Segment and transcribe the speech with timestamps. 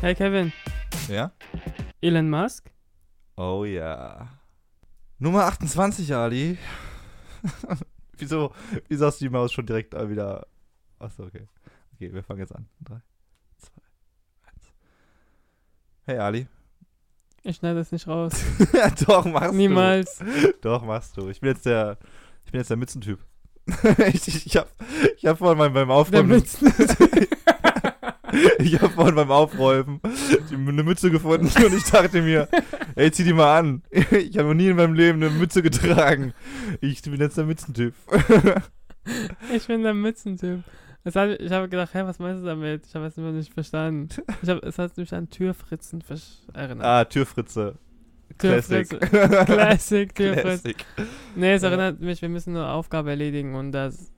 [0.00, 0.52] Hey Kevin,
[1.08, 1.32] Ja?
[2.00, 2.70] Elon Musk?
[3.36, 4.28] Oh ja.
[5.18, 6.56] Nummer 28, Ali.
[8.16, 8.52] wieso,
[8.88, 10.46] wieso hast du die Maus schon direkt wieder.
[10.98, 11.46] Achso, okay.
[11.94, 12.66] Okay, wir fangen jetzt an.
[12.84, 12.94] 3,
[13.58, 13.70] 2,
[14.46, 14.72] 1.
[16.06, 16.46] Hey Ali.
[17.42, 18.32] Ich schneide das nicht raus.
[19.06, 20.18] Doch, machst Niemals.
[20.18, 20.52] du.
[20.62, 21.28] Doch, machst du.
[21.28, 21.98] Ich bin jetzt der.
[22.44, 23.18] Ich bin jetzt der Mützentyp.
[23.66, 24.68] ich, ich, ich hab,
[25.16, 26.28] ich hab vorhin beim, beim Der Aufräumen.
[26.28, 26.72] Mützen.
[28.58, 30.00] Ich habe vorhin beim Aufräumen
[30.50, 32.48] eine Mütze gefunden und ich dachte mir,
[32.96, 33.82] ey, zieh die mal an.
[33.90, 36.32] Ich habe noch nie in meinem Leben eine Mütze getragen.
[36.80, 37.94] Ich bin jetzt der Mützentyp.
[39.54, 40.62] ich bin der Mützentyp.
[41.04, 42.86] Hat, ich habe gedacht, hä, was meinst du damit?
[42.86, 44.08] Ich habe es immer nicht verstanden.
[44.46, 46.04] Hab, es hat mich an Türfritzen
[46.52, 46.86] erinnert.
[46.86, 47.78] Ah, Türfritze.
[48.36, 48.88] Classic.
[48.88, 50.42] Classic, Türfritze.
[50.42, 50.86] Classic.
[51.34, 54.12] Nee, es erinnert mich, wir müssen eine Aufgabe erledigen und das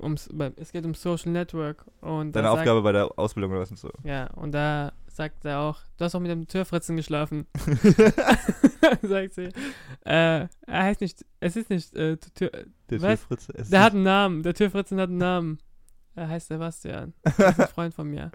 [0.00, 3.60] ums, es geht um Social Network und Deine da sagt- Aufgabe bei der Ausbildung oder
[3.60, 3.90] was und so.
[4.04, 7.46] Ja, und da sagt er auch, du hast auch mit dem Türfritzen geschlafen.
[9.02, 9.44] sagt sie.
[10.04, 12.50] Äh, er heißt nicht, es ist nicht, äh, Tür,
[12.90, 12.98] Der?
[12.98, 13.52] Türfritze.
[13.70, 15.58] der hat einen Namen, der Türfritzen hat einen Namen.
[16.14, 17.12] Er heißt Sebastian.
[17.22, 18.30] Das ist ein Freund von mir.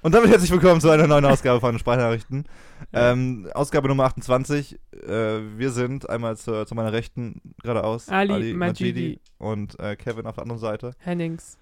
[0.00, 2.44] Und damit herzlich willkommen zu einer neuen Ausgabe von Sprachnachrichten.
[2.92, 3.10] Ja.
[3.10, 4.78] Ähm, Ausgabe Nummer 28.
[4.92, 5.08] Äh,
[5.58, 8.08] wir sind einmal zu, zu meiner Rechten geradeaus.
[8.08, 9.20] Ali Majidi.
[9.36, 10.92] Und äh, Kevin auf der anderen Seite.
[11.00, 11.58] Hennings.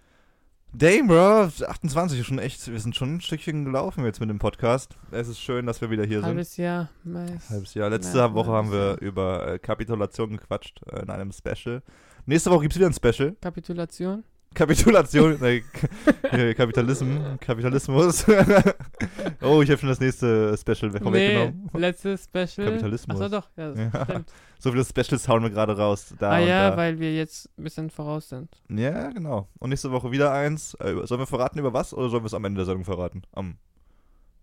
[0.74, 4.38] Dame, Bro, 28 ist schon echt, wir sind schon ein Stückchen gelaufen jetzt mit dem
[4.38, 4.94] Podcast.
[5.10, 6.26] Es ist schön, dass wir wieder hier sind.
[6.26, 6.90] Halbes Jahr.
[7.02, 7.48] Mais.
[7.48, 7.88] Halbes Jahr.
[7.88, 11.82] Letzte Ja, Woche haben wir über äh, Kapitulation gequatscht äh, in einem Special.
[12.26, 13.34] Nächste Woche gibt es wieder ein Special.
[13.40, 14.22] Kapitulation.
[14.56, 18.26] Kapitulation, äh, K- Kapitalismus, Kapitalismus.
[19.42, 21.70] oh, ich habe schon das nächste Special Nee, vorweggenommen.
[21.74, 22.66] letztes Special.
[22.70, 23.20] Kapitalismus.
[23.20, 23.48] Achso, doch.
[23.56, 24.04] Ja, Ja.
[24.04, 24.32] stimmt.
[24.58, 26.14] So viele Specials hauen wir gerade raus.
[26.18, 26.76] Da ah ja, da.
[26.78, 28.48] weil wir jetzt ein bisschen voraus sind.
[28.70, 29.48] Ja, genau.
[29.58, 30.72] Und nächste Woche wieder eins.
[30.80, 33.22] Äh, sollen wir verraten über was oder sollen wir es am Ende der Sendung verraten?
[33.32, 33.58] Am.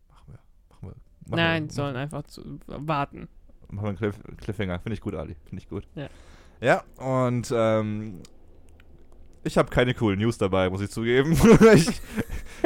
[0.09, 0.39] Machen wir.
[0.69, 0.95] Machen wir.
[1.31, 3.27] Machen Nein, wir, sollen einfach zu, warten.
[3.69, 4.79] Machen wir einen Cliff, Cliffhanger.
[4.81, 5.35] Finde ich gut, Ali.
[5.45, 5.87] Finde ich gut.
[5.95, 6.07] Ja.
[6.61, 8.19] Ja, und ähm,
[9.43, 11.33] ich habe keine coolen News dabei, muss ich zugeben.
[11.73, 11.89] ich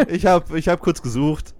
[0.07, 1.53] ich habe ich hab kurz gesucht.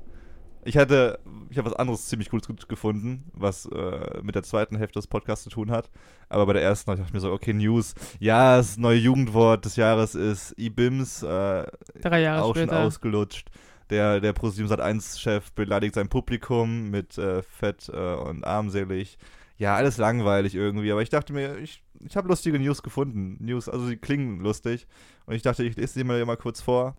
[0.63, 1.19] Ich hatte,
[1.50, 5.45] ich habe was anderes ziemlich cooles gefunden, was äh, mit der zweiten Hälfte des Podcasts
[5.45, 5.89] zu tun hat.
[6.28, 7.95] Aber bei der ersten dachte ich mir so, okay, News.
[8.19, 11.23] Ja, das neue Jugendwort des Jahres ist IBIMS.
[11.23, 11.67] Äh,
[12.01, 12.81] Drei Jahre auch schon später.
[12.81, 13.49] ausgelutscht.
[13.89, 19.17] Der, der ProSieben Sat 1-Chef beleidigt sein Publikum mit äh, fett äh, und armselig.
[19.57, 23.38] Ja, alles langweilig irgendwie, aber ich dachte mir, ich, ich habe lustige News gefunden.
[23.44, 24.88] News, also sie klingen lustig.
[25.25, 26.95] Und ich dachte, ich lese die mal, mal kurz vor.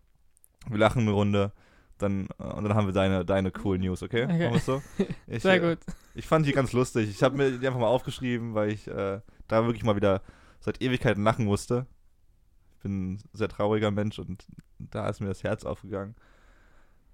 [0.68, 1.52] Wir lachen eine Runde.
[1.98, 4.24] Dann, äh, und dann haben wir deine, deine cool News, okay?
[4.24, 4.50] Okay.
[4.50, 4.82] Machen wir so?
[5.26, 5.78] Ich, Sehr äh, gut.
[6.14, 7.08] Ich fand die ganz lustig.
[7.08, 10.22] Ich habe mir die einfach mal aufgeschrieben, weil ich äh, da wirklich mal wieder
[10.60, 11.86] seit Ewigkeiten lachen musste.
[12.76, 14.47] Ich bin ein sehr trauriger Mensch und
[14.78, 16.16] da ist mir das Herz aufgegangen.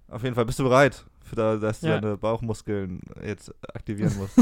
[0.07, 1.99] Auf jeden Fall, bist du bereit, da, dass du Ja.
[1.99, 4.37] deine Bauchmuskeln jetzt aktivieren musst?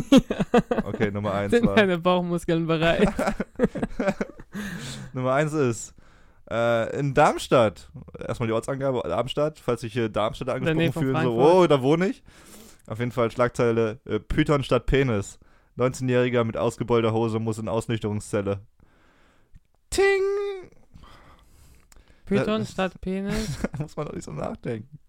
[0.83, 1.75] Okay, Nummer eins Sind war.
[1.75, 3.07] deine Bauchmuskeln bereit?
[5.13, 5.93] Nummer eins ist
[6.49, 7.89] äh, in Darmstadt.
[8.19, 12.07] Erstmal die Ortsangabe, Darmstadt, falls sich hier Darmstädter Nähe angesprochen fühlen, so, oh, da wohne
[12.07, 12.23] ich.
[12.87, 15.39] Auf jeden Fall Schlagzeile, äh, Python statt Penis.
[15.77, 18.59] 19-Jähriger mit ausgebeulter Hose muss in Ausnüchterungszelle.
[19.89, 20.21] Ting!
[22.25, 23.57] Python statt Penis.
[23.79, 24.99] muss man doch nicht so nachdenken.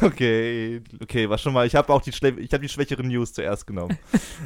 [0.00, 1.66] Okay, okay, war schon mal.
[1.66, 3.96] Ich habe auch die, schle- ich hab die schwächeren News zuerst genommen.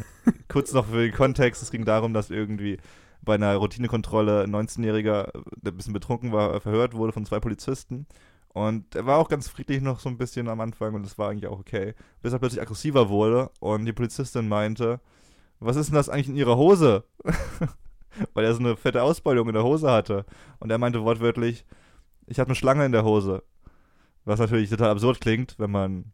[0.48, 2.78] Kurz noch für den Kontext: Es ging darum, dass irgendwie
[3.22, 8.06] bei einer Routinekontrolle ein 19-Jähriger, der ein bisschen betrunken war, verhört wurde von zwei Polizisten.
[8.48, 11.30] Und er war auch ganz friedlich noch so ein bisschen am Anfang und das war
[11.30, 11.94] eigentlich auch okay.
[12.22, 15.00] Bis er plötzlich aggressiver wurde und die Polizistin meinte:
[15.60, 17.04] Was ist denn das eigentlich in ihrer Hose?
[18.34, 20.25] Weil er so eine fette Ausbeulung in der Hose hatte.
[20.59, 21.65] Und er meinte wortwörtlich:
[22.26, 23.42] Ich habe eine Schlange in der Hose.
[24.28, 26.12] Was natürlich total absurd klingt, wenn man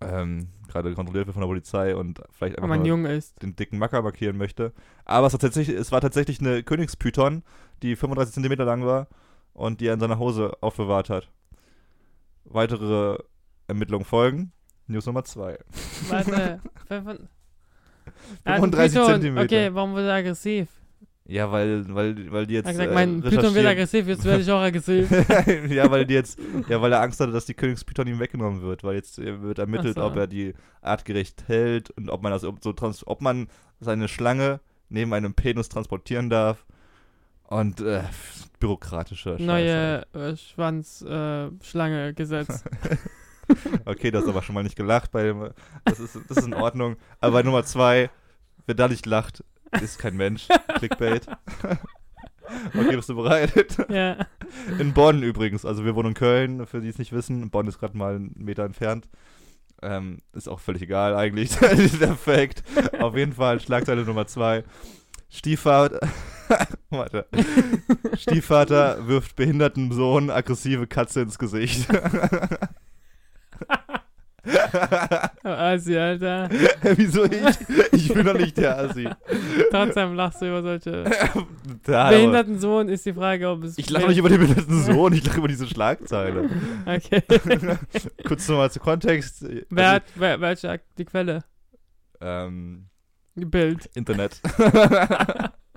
[0.00, 3.40] ähm, gerade kontrolliert wird von der Polizei und vielleicht einfach man nur jung ist.
[3.40, 4.72] den dicken Macker markieren möchte.
[5.04, 7.42] Aber es, war tatsächlich, es war tatsächlich eine Königspython,
[7.82, 9.06] die 35 Zentimeter lang war
[9.52, 11.30] und die er in seiner Hose aufbewahrt hat.
[12.44, 13.18] Weitere
[13.68, 14.52] Ermittlungen folgen.
[14.88, 15.58] News Nummer 2.
[16.08, 16.60] Warte.
[16.88, 17.28] fünfund-
[18.44, 19.06] Ah, 35 Python.
[19.12, 19.44] Zentimeter.
[19.44, 20.68] Okay, warum wird er aggressiv?
[21.26, 22.66] Ja, weil, weil, weil die jetzt.
[22.66, 25.10] Er hat gesagt, äh, mein Python wird aggressiv, jetzt werde ich auch aggressiv.
[25.70, 26.38] ja, weil die jetzt,
[26.68, 29.58] ja, weil er Angst hatte, dass die Königspython ihm weggenommen wird, weil jetzt äh, wird
[29.58, 30.04] ermittelt, so.
[30.04, 33.48] ob er die artgerecht hält und ob man das so trans ob man
[33.80, 34.60] seine Schlange
[34.90, 36.66] neben einem Penis transportieren darf.
[37.46, 38.02] Und äh,
[38.60, 39.42] bürokratische Scheiße.
[39.42, 42.64] Neue äh, Schwanz-Schlange-Gesetz.
[43.84, 45.12] Okay, das ist aber schon mal nicht gelacht.
[45.12, 45.50] Bei dem,
[45.84, 46.96] das, ist, das ist in Ordnung.
[47.20, 48.08] Aber bei Nummer zwei,
[48.64, 49.44] wer da nicht lacht,
[49.82, 50.48] ist kein Mensch.
[50.78, 51.26] Clickbait.
[52.76, 53.76] Okay, bist du bereit?
[53.88, 54.18] Ja.
[54.78, 55.64] In Bonn übrigens.
[55.64, 57.48] Also wir wohnen in Köln, für die es nicht wissen.
[57.50, 59.08] Bonn ist gerade mal einen Meter entfernt.
[59.82, 61.50] Ähm, ist auch völlig egal eigentlich.
[61.58, 62.62] Perfekt.
[63.00, 64.64] Auf jeden Fall Schlagzeile Nummer zwei.
[65.30, 66.00] Stiefvater,
[66.90, 67.26] warte.
[68.16, 71.88] Stiefvater wirft behinderten Sohn aggressive Katze ins Gesicht.
[75.42, 76.48] Asi, Alter.
[76.96, 77.42] Wieso ich?
[77.92, 79.08] Ich bin doch nicht der Assi.
[79.70, 81.04] Trotzdem lachst du über solche
[81.84, 83.78] behinderten Sohn, ist die Frage, ob es.
[83.78, 86.48] Ich lache nicht über den behinderten Sohn, ich lache über diese Schlagzeile.
[86.86, 87.22] Okay.
[88.26, 89.44] Kurz nochmal zu Kontext.
[89.70, 91.44] Wer Also, hat, wer, welche die Quelle?
[92.20, 92.86] ähm,
[93.34, 93.90] Bild.
[93.94, 94.40] Internet.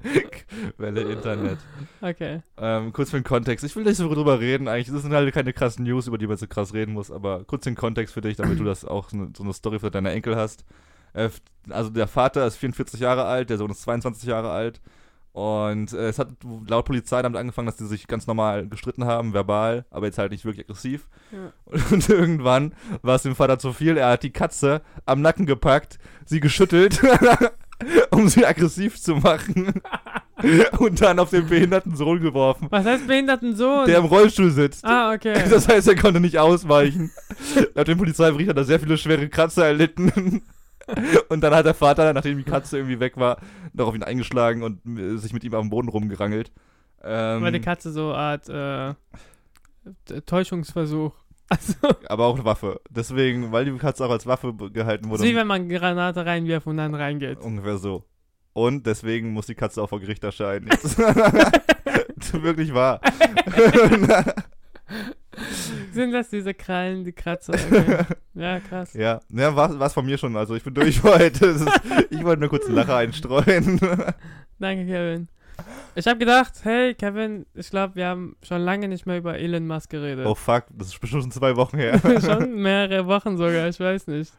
[0.77, 1.57] Welle Internet.
[2.01, 2.41] Okay.
[2.57, 3.65] Ähm, kurz für den Kontext.
[3.65, 4.93] Ich will nicht so drüber reden eigentlich.
[4.93, 7.63] Das sind halt keine krassen News, über die man so krass reden muss, aber kurz
[7.63, 10.65] den Kontext für dich, damit du das auch so eine, Story für deine Enkel hast.
[11.13, 11.29] Äh,
[11.69, 14.81] also der Vater ist 44 Jahre alt, der Sohn ist 22 Jahre alt.
[15.37, 16.29] Und äh, es hat
[16.67, 20.31] laut Polizei damit angefangen, dass die sich ganz normal gestritten haben, verbal, aber jetzt halt
[20.31, 21.07] nicht wirklich aggressiv.
[21.31, 21.53] Ja.
[21.91, 22.73] Und irgendwann
[23.03, 23.97] war es dem Vater zu viel.
[23.97, 27.01] Er hat die Katze am Nacken gepackt, sie geschüttelt,
[28.11, 29.81] um sie aggressiv zu machen.
[30.79, 33.85] und dann auf den behinderten Sohn geworfen, Was heißt behinderten Sohn?
[33.87, 34.85] der im Rollstuhl sitzt.
[34.85, 35.43] ah, okay.
[35.49, 37.11] Das heißt, er konnte nicht ausweichen.
[37.73, 40.43] Laut dem Polizeibericht hat er sehr viele schwere Kratzer erlitten.
[41.29, 43.37] Und dann hat der Vater, nachdem die Katze irgendwie weg war,
[43.73, 46.51] noch auf ihn eingeschlagen und äh, sich mit ihm am Boden rumgerangelt.
[47.03, 48.93] Ähm, Weil die Katze so Art äh,
[50.25, 51.13] Täuschungsversuch.
[51.49, 52.81] Also, aber auch eine Waffe.
[52.89, 55.23] Deswegen, weil die Katze auch als Waffe gehalten wurde.
[55.23, 57.39] ist wie wenn man Granate reinwirft und dann reingeht.
[57.39, 58.03] Ungefähr so.
[58.53, 60.67] Und deswegen muss die Katze auch vor Gericht erscheinen.
[62.31, 62.99] Wirklich wahr.
[65.93, 67.53] Sind das diese Krallen, die Kratzer?
[67.67, 68.05] Okay.
[68.33, 68.93] Ja, krass.
[68.93, 70.35] ja, ja war es von mir schon.
[70.35, 71.45] Also ich bin durch heute.
[71.47, 71.67] Ist,
[72.11, 73.79] ich wollte nur kurz einen Lacher einstreuen.
[74.59, 75.27] Danke, Kevin.
[75.95, 79.65] Ich habe gedacht, hey, Kevin, ich glaube, wir haben schon lange nicht mehr über Elon
[79.67, 80.25] Musk geredet.
[80.27, 81.99] oh fuck, das ist bestimmt schon zwei Wochen her.
[82.21, 84.31] schon mehrere Wochen sogar, ich weiß nicht.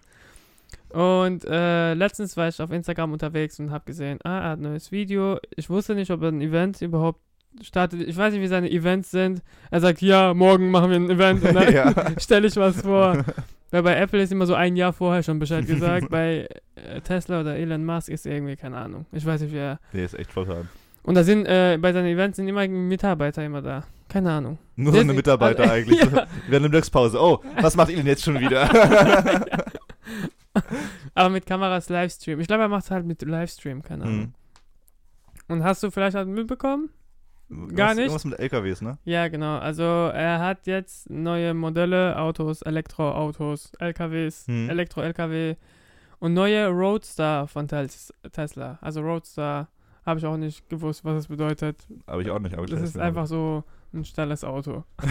[0.90, 4.62] Und äh, letztens war ich auf Instagram unterwegs und habe gesehen, ah, er hat ein
[4.62, 5.38] neues Video.
[5.56, 7.20] Ich wusste nicht, ob er ein Event überhaupt
[7.60, 8.02] startet.
[8.08, 9.42] Ich weiß nicht, wie seine Events sind.
[9.70, 11.92] Er sagt, ja, morgen machen wir ein Event und dann Ja.
[12.18, 13.24] stelle ich was vor.
[13.70, 16.08] Weil bei Apple ist immer so ein Jahr vorher schon Bescheid gesagt.
[16.08, 19.04] bei äh, Tesla oder Elon Musk ist irgendwie keine Ahnung.
[19.12, 19.78] Ich weiß nicht, wer.
[19.92, 20.68] Nee, ist echt spontan.
[21.08, 23.82] Und da sind, äh, bei seinen Events sind immer Mitarbeiter immer da.
[24.10, 24.58] Keine Ahnung.
[24.76, 25.98] Nur eine Mitarbeiter also, eigentlich.
[26.02, 26.26] ja.
[26.48, 27.18] Während der Mittagspause.
[27.18, 28.68] Oh, was macht Elon jetzt schon wieder?
[31.14, 32.40] Aber mit Kameras Livestream.
[32.40, 34.18] Ich glaube, er macht es halt mit Livestream, keine Ahnung.
[34.18, 34.32] Hm.
[35.48, 36.90] Und hast du vielleicht halt mitbekommen?
[37.74, 38.04] Gar Was- nicht?
[38.04, 38.98] Irgendwas mit LKWs, ne?
[39.04, 39.56] Ja, genau.
[39.56, 44.68] Also er hat jetzt neue Modelle, Autos, Elektroautos, LKWs, Hm.
[44.68, 45.56] Elektro-LKW
[46.18, 48.78] und neue Roadster von Tes Tesla.
[48.82, 49.68] Also Roadster
[50.08, 51.86] habe ich auch nicht gewusst, was es bedeutet.
[52.06, 52.54] Aber ich auch nicht.
[52.54, 53.04] Aber ich Das ist nicht.
[53.04, 53.62] einfach so
[53.92, 54.84] ein schnelles Auto.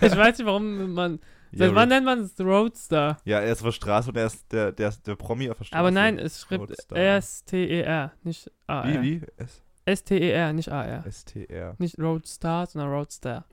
[0.00, 1.20] ich weiß nicht, warum man.
[1.52, 3.18] Ja, Seit wann nennt man es Roadster?
[3.24, 5.64] ja, er ist auf der Straße und er ist der, der, der Promi auf der
[5.64, 5.78] Straße.
[5.78, 6.74] Aber nein, es schreibt.
[6.92, 9.02] S-T-E-R, nicht A-R.
[9.02, 9.26] Wie, wie?
[9.84, 11.04] S-T-E-R, nicht A-R.
[11.10, 11.76] STR.
[11.78, 13.44] Nicht Roadstar, sondern Roadster.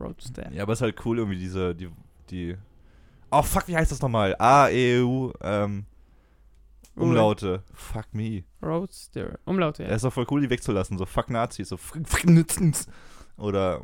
[0.00, 0.50] Roadster.
[0.52, 1.90] Ja, aber es ist halt cool irgendwie diese, die,
[2.30, 2.56] die.
[3.30, 4.34] Oh fuck, wie heißt das nochmal?
[4.38, 5.84] A, E, U, ähm,
[6.96, 7.62] Umlaute.
[7.72, 8.44] Fuck me.
[8.62, 9.38] Roadster.
[9.44, 9.96] Umlaute, Er ja.
[9.96, 10.98] ist doch voll cool, die wegzulassen.
[10.98, 11.78] So fuck Nazis, so
[12.24, 12.86] Nützens.
[13.36, 13.80] Oder,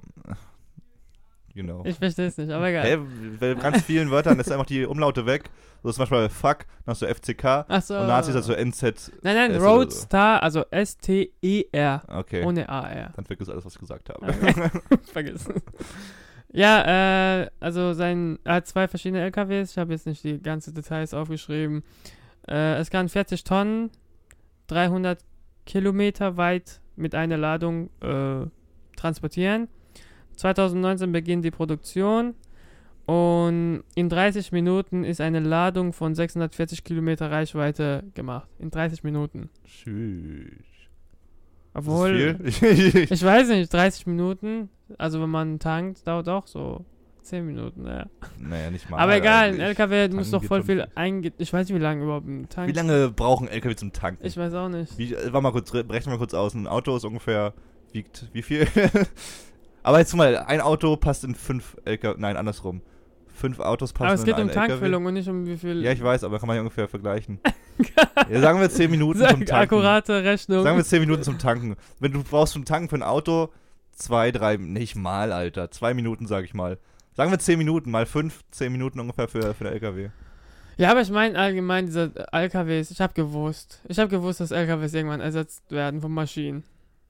[1.55, 1.83] you know.
[1.87, 2.85] Ich verstehe es nicht, aber egal.
[2.85, 2.99] Hä,
[3.41, 5.51] bei ganz vielen Wörtern ist einfach die Umlaute weg.
[5.83, 8.01] So zum Beispiel bei fuck, dann hast du FCK Achso.
[8.01, 9.13] und Nazis du NZ.
[9.23, 9.75] Nein, nein, S oder so.
[9.77, 12.03] Roadstar, also S-T-E-R.
[12.09, 13.13] Okay, Ohne A-R.
[13.15, 14.27] dann vergiss alles, was ich gesagt habe.
[14.27, 14.71] Okay.
[15.13, 15.49] Vergiss.
[16.53, 19.73] Ja, äh, also sein, er hat zwei verschiedene LKWs.
[19.73, 21.83] Ich habe jetzt nicht die ganzen Details aufgeschrieben.
[22.49, 23.91] Äh, es kann 40 Tonnen,
[24.69, 25.19] 300
[25.65, 28.47] Kilometer weit mit einer Ladung äh,
[28.97, 29.69] transportieren.
[30.37, 32.35] 2019 beginnt die Produktion
[33.07, 38.49] und in 30 Minuten ist eine Ladung von 640 Kilometer Reichweite gemacht.
[38.59, 39.49] In 30 Minuten.
[39.65, 40.51] Tschüss.
[41.73, 46.85] Obwohl, ich weiß nicht, 30 Minuten, also wenn man tankt, dauert auch so
[47.27, 48.07] 10 Minuten, ja.
[48.39, 48.99] naja, nicht mal.
[48.99, 49.61] Aber egal, ein.
[49.61, 51.33] LKW muss doch voll viel einge...
[51.39, 52.69] Ich weiß nicht, wie lange überhaupt ein Tank...
[52.69, 54.25] Wie lange brauchen LKW zum Tanken?
[54.25, 54.97] Ich weiß auch nicht.
[54.97, 56.55] Wie, äh, warte mal kurz, rechnen wir kurz aus.
[56.55, 57.53] Ein Auto ist ungefähr,
[57.93, 58.69] wiegt wie viel?
[59.83, 62.81] Aber jetzt mal, ein Auto passt in fünf LKW, nein, andersrum.
[63.29, 64.69] Fünf Autos passen Aber es in geht um einen LKW.
[64.69, 65.83] Tankfüllung und nicht um wie viel...
[65.83, 67.41] Ja, ich weiß, aber kann man ja ungefähr vergleichen.
[68.31, 69.53] ja, sagen wir 10 Minuten zum Sag, Tanken.
[69.53, 70.63] akkurate Rechnung.
[70.63, 71.77] Sagen wir 10 Minuten zum Tanken.
[71.99, 73.51] Wenn du brauchst zum Tanken für ein Auto,
[73.97, 75.71] zwei, drei, nicht mal, Alter.
[75.71, 76.79] Zwei Minuten, sag ich mal.
[77.17, 80.11] Sagen wir 10 Minuten, mal 5, 10 Minuten ungefähr für, für den LKW.
[80.77, 83.81] ja, aber ich meine allgemein diese LKWs, ich habe gewusst.
[83.89, 86.63] Ich habe gewusst, dass LKWs irgendwann ersetzt werden von Maschinen.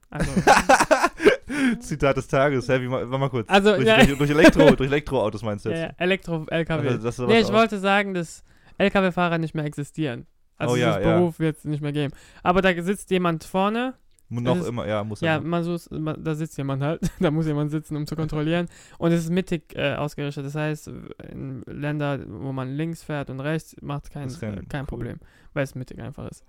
[0.09, 0.31] Also,
[1.79, 2.69] Zitat des Tages.
[2.69, 3.49] Hä, wie, mal, warte mal kurz.
[3.49, 3.97] Also, durch, ja.
[4.05, 5.79] durch, durch, Elektro, durch Elektroautos meinst du jetzt?
[5.79, 6.87] ja, Elektro-LKW.
[7.03, 8.43] Also, nee, ich aus- wollte sagen, dass
[8.77, 10.25] LKW-Fahrer nicht mehr existieren.
[10.57, 10.97] Also Oh, ja.
[10.97, 12.13] Beruf wird es nicht mehr geben.
[12.41, 13.93] Aber da sitzt jemand vorne.
[14.29, 17.01] Noch ist- immer, ja, muss Ja, man man, da sitzt jemand halt.
[17.19, 18.67] da muss jemand sitzen, um zu kontrollieren.
[18.97, 20.45] Und es ist mittig äh, ausgerichtet.
[20.45, 20.91] Das heißt,
[21.31, 24.85] in Länder, wo man links fährt und rechts, macht kein, äh, kein cool.
[24.87, 25.19] Problem.
[25.53, 26.43] Weil es mittig einfach ist.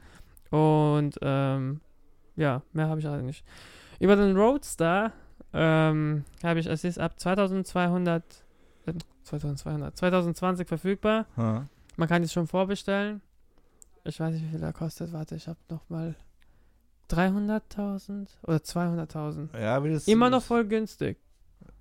[0.50, 1.80] Und ähm,
[2.36, 3.44] ja, mehr habe ich halt nicht.
[4.00, 5.12] Über den Roadster
[5.52, 8.22] ähm, habe ich, es ist ab 2200,
[8.86, 8.92] äh,
[9.22, 11.26] 2200, 2020 verfügbar.
[11.36, 11.66] Ha.
[11.96, 13.20] Man kann es schon vorbestellen.
[14.04, 15.12] Ich weiß nicht, wie viel er kostet.
[15.12, 16.14] Warte, ich habe noch mal
[17.10, 19.58] 300.000 oder 200.000.
[19.58, 21.18] Ja, wie das Immer noch voll günstig.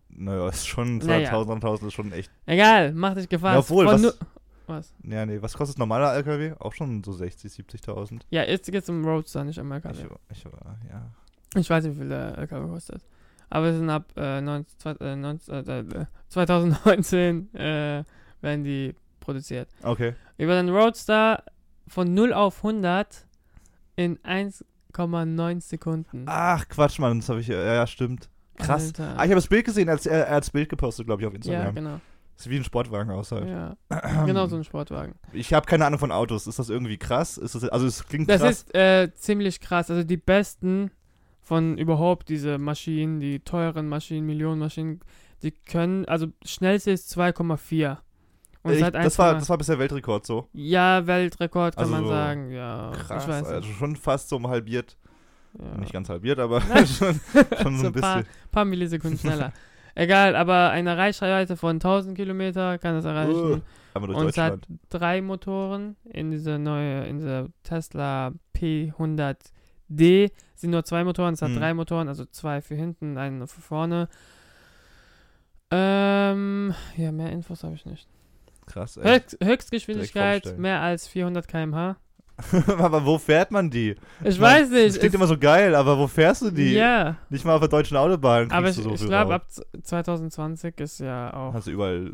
[0.10, 1.30] Naja, ist schon Naja.
[1.30, 2.32] 2000, 1000 ist schon echt.
[2.46, 3.54] Egal, mach dich gefasst.
[3.54, 4.18] Ja, obwohl, was-
[4.66, 4.94] was?
[5.04, 6.54] Ja, nee, was kostet normaler LKW?
[6.60, 8.22] Auch schon so 60, 70.000.
[8.30, 10.08] Ja, jetzt geht's um Roadster, nicht um Ich, LKW.
[10.32, 11.12] ich, ja.
[11.56, 13.06] Ich weiß nicht, wie viel der LKW kostet.
[13.50, 18.04] Aber es sind ab äh, 19, zwei- äh, 19, äh, äh, 2019 äh,
[18.42, 19.70] werden die produziert.
[19.84, 20.16] Okay.
[20.38, 21.44] Über den Roadster
[21.88, 23.26] von 0 auf 100
[23.96, 24.20] in
[24.98, 26.24] 1,9 Sekunden.
[26.28, 27.48] Ach, Quatsch, Mann, das habe ich.
[27.48, 28.30] Ja, ja, stimmt.
[28.58, 28.88] Krass.
[28.88, 29.12] Alter.
[29.18, 31.28] Ah, ich habe das Bild gesehen, als er, er hat das Bild gepostet, glaube ich,
[31.28, 31.76] auf ja, Instagram.
[31.76, 32.00] genau.
[32.36, 33.48] Sieht wie ein Sportwagen aus halt.
[33.48, 33.76] Ja.
[34.26, 35.16] genau so ein Sportwagen.
[35.34, 36.46] Ich habe keine Ahnung von Autos.
[36.46, 37.38] Ist das irgendwie krass?
[37.38, 38.64] Ist das, also es klingt Das krass.
[38.64, 39.90] ist äh, ziemlich krass.
[39.90, 40.92] Also die besten
[41.42, 45.00] von überhaupt diese Maschinen, die teuren Maschinen, Millionenmaschinen,
[45.42, 47.98] die können, also schnellste ist 2,4.
[48.68, 50.48] Und ich, seit das, war, 1,9 das war bisher Weltrekord so.
[50.54, 52.92] Ja, Weltrekord kann Also man so sagen, ja.
[52.94, 53.28] Krass.
[53.30, 54.98] Also schon fast so um halbiert.
[55.60, 55.78] Ja.
[55.80, 58.26] Nicht ganz halbiert, aber schon, schon so ein ein paar- bisschen.
[58.52, 59.52] paar Millisekunden schneller.
[59.96, 63.64] Egal, aber eine Reichweite von 1000 Kilometer kann es erreichen.
[63.96, 64.60] Durch Und es hat
[64.90, 70.32] drei Motoren in dieser neue, in dieser Tesla P100D.
[70.54, 71.58] Sind nur zwei Motoren, es hat Hm.
[71.58, 74.08] drei Motoren, also zwei für hinten, einen für vorne.
[75.72, 78.08] Ähm, ja, mehr Infos habe ich nicht.
[78.68, 79.16] Krass, ey.
[79.20, 81.96] Höchst, Höchstgeschwindigkeit mehr als 400 km/h.
[82.78, 83.96] aber wo fährt man die?
[84.24, 84.88] Ich meine, weiß nicht.
[84.90, 86.74] Das klingt immer so geil, aber wo fährst du die?
[86.74, 88.52] ja, Nicht mal auf der deutschen Autobahn.
[88.52, 91.54] aber ich, so ich glaube, ab z- 2020 ist ja auch.
[91.54, 92.14] Hast du überall.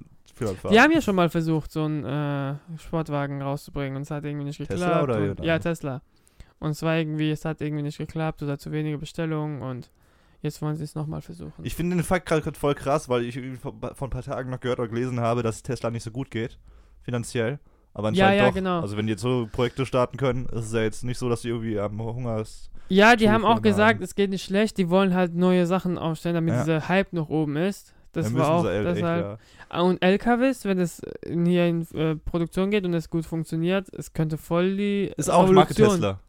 [0.71, 4.45] Die haben ja schon mal versucht, so einen äh, Sportwagen rauszubringen und es hat irgendwie
[4.45, 4.79] nicht geklappt.
[4.81, 5.59] Tesla oder jemand Ja?
[5.59, 6.01] Tesla.
[6.59, 9.91] Und es war irgendwie, es hat irgendwie nicht geklappt oder zu wenige Bestellungen und
[10.43, 11.63] jetzt wollen sie es nochmal versuchen.
[11.63, 14.79] Ich finde den Fakt gerade voll krass, weil ich vor, ein paar Tagen noch gehört
[14.79, 16.59] oder gelesen habe, dass Tesla nicht so gut geht,
[17.01, 17.59] finanziell.
[17.95, 18.53] Aber Ja, anscheinend ja, doch.
[18.55, 18.79] genau.
[18.81, 21.41] Also wenn die jetzt so Projekte starten können, ist es ja jetzt nicht so, dass
[21.41, 22.69] die irgendwie am Hunger ist.
[22.89, 24.03] ja, die haben auch gesagt, haben.
[24.03, 26.63] es geht nicht schlecht, die wollen halt neue Sachen aufstellen, damit Ja.
[26.63, 27.93] dieser Hype noch oben ist.
[28.11, 29.39] Das Dann war auch deshalb.
[29.71, 29.79] ja.
[29.81, 34.37] Und LKWs, wenn es hier in äh, Produktion geht und es gut funktioniert, es könnte
[34.37, 36.19] voll die Ist auch Marke Revolution- Tesla.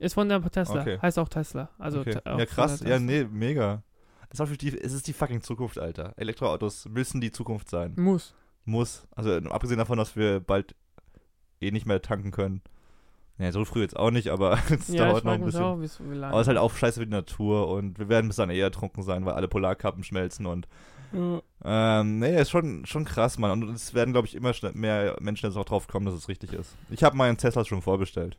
[0.00, 0.80] Ist von der Tesla.
[0.80, 0.98] Okay.
[1.00, 1.68] Heißt auch Tesla.
[1.78, 2.16] Also okay.
[2.24, 2.80] auch Ja, krass.
[2.80, 3.82] Ja, nee, mega.
[4.30, 6.14] Das ist, auch die, es ist die fucking Zukunft, Alter.
[6.16, 7.94] Elektroautos müssen die Zukunft sein.
[7.96, 8.34] Muss.
[8.64, 9.06] Muss.
[9.14, 10.74] Also abgesehen davon, dass wir bald
[11.60, 12.62] eh nicht mehr tanken können.
[13.38, 15.62] Naja, so früh jetzt auch nicht, aber es Ja, dauert noch ein bisschen.
[15.62, 16.32] auch, wie's- wie lange.
[16.32, 18.70] Aber es ist halt auch scheiße für die Natur und wir werden bis dann eher
[18.70, 20.68] trunken sein, weil alle Polarkappen schmelzen und
[21.12, 21.42] Ja.
[22.00, 23.50] ähm, nee, ist schon, schon krass, Mann.
[23.50, 26.52] Und es werden, glaube ich, immer mehr Menschen jetzt auch drauf kommen, dass es richtig
[26.52, 26.74] ist.
[26.90, 28.38] Ich habe meinen Tesla schon vorbestellt.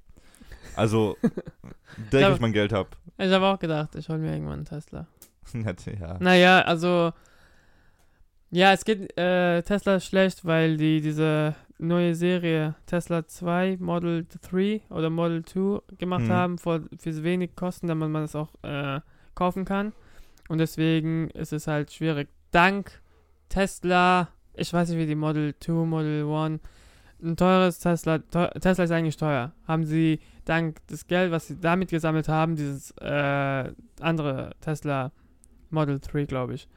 [0.75, 1.17] Also,
[2.11, 2.33] denke Ja.
[2.33, 2.89] ich mein Geld habe.
[3.17, 5.07] Ich habe auch gedacht, ich hole mir irgendwann einen Tesla.
[5.99, 6.17] ja.
[6.19, 7.11] Naja, also.
[8.53, 14.81] Ja, es geht äh, Tesla schlecht, weil die diese neue Serie Tesla 2 Model 3
[14.89, 16.29] oder Model 2 gemacht Mhm.
[16.31, 18.99] haben für, für wenig Kosten, damit man es auch äh,
[19.35, 19.93] kaufen kann.
[20.49, 22.27] Und deswegen ist es halt schwierig.
[22.51, 23.01] Dank
[23.47, 26.61] Tesla, ich weiß nicht wie die Model 2, Model 1,
[27.23, 29.53] ein teures Tesla, teu, Tesla ist eigentlich teuer.
[29.65, 30.19] Haben sie
[30.51, 35.12] dank des Geld, was sie damit gesammelt haben, dieses äh, andere Tesla
[35.70, 36.67] Model 3, glaube ich,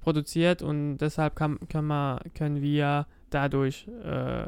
[0.00, 4.46] produziert und deshalb kann, kann man, können wir dadurch äh,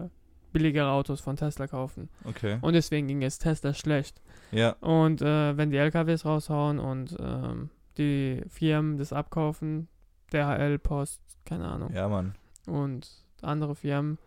[0.53, 2.09] billigere Autos von Tesla kaufen.
[2.25, 2.59] Okay.
[2.61, 4.23] Und deswegen ging es Tesla schlecht.
[4.53, 4.77] Ja.
[4.81, 9.89] Und äh, wenn die LKWs raushauen und ähm, die Firmen das abkaufen,
[10.33, 12.35] DHL, Post, keine Ahnung, Ja, Mann.
[12.67, 13.09] und
[13.43, 14.19] andere Firmen,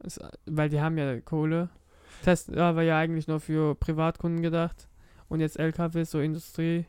[0.00, 1.68] es, weil die haben ja Kohle.
[2.24, 4.88] Tesla war ja eigentlich nur für Privatkunden gedacht
[5.28, 6.86] und jetzt LKWs so Industrie,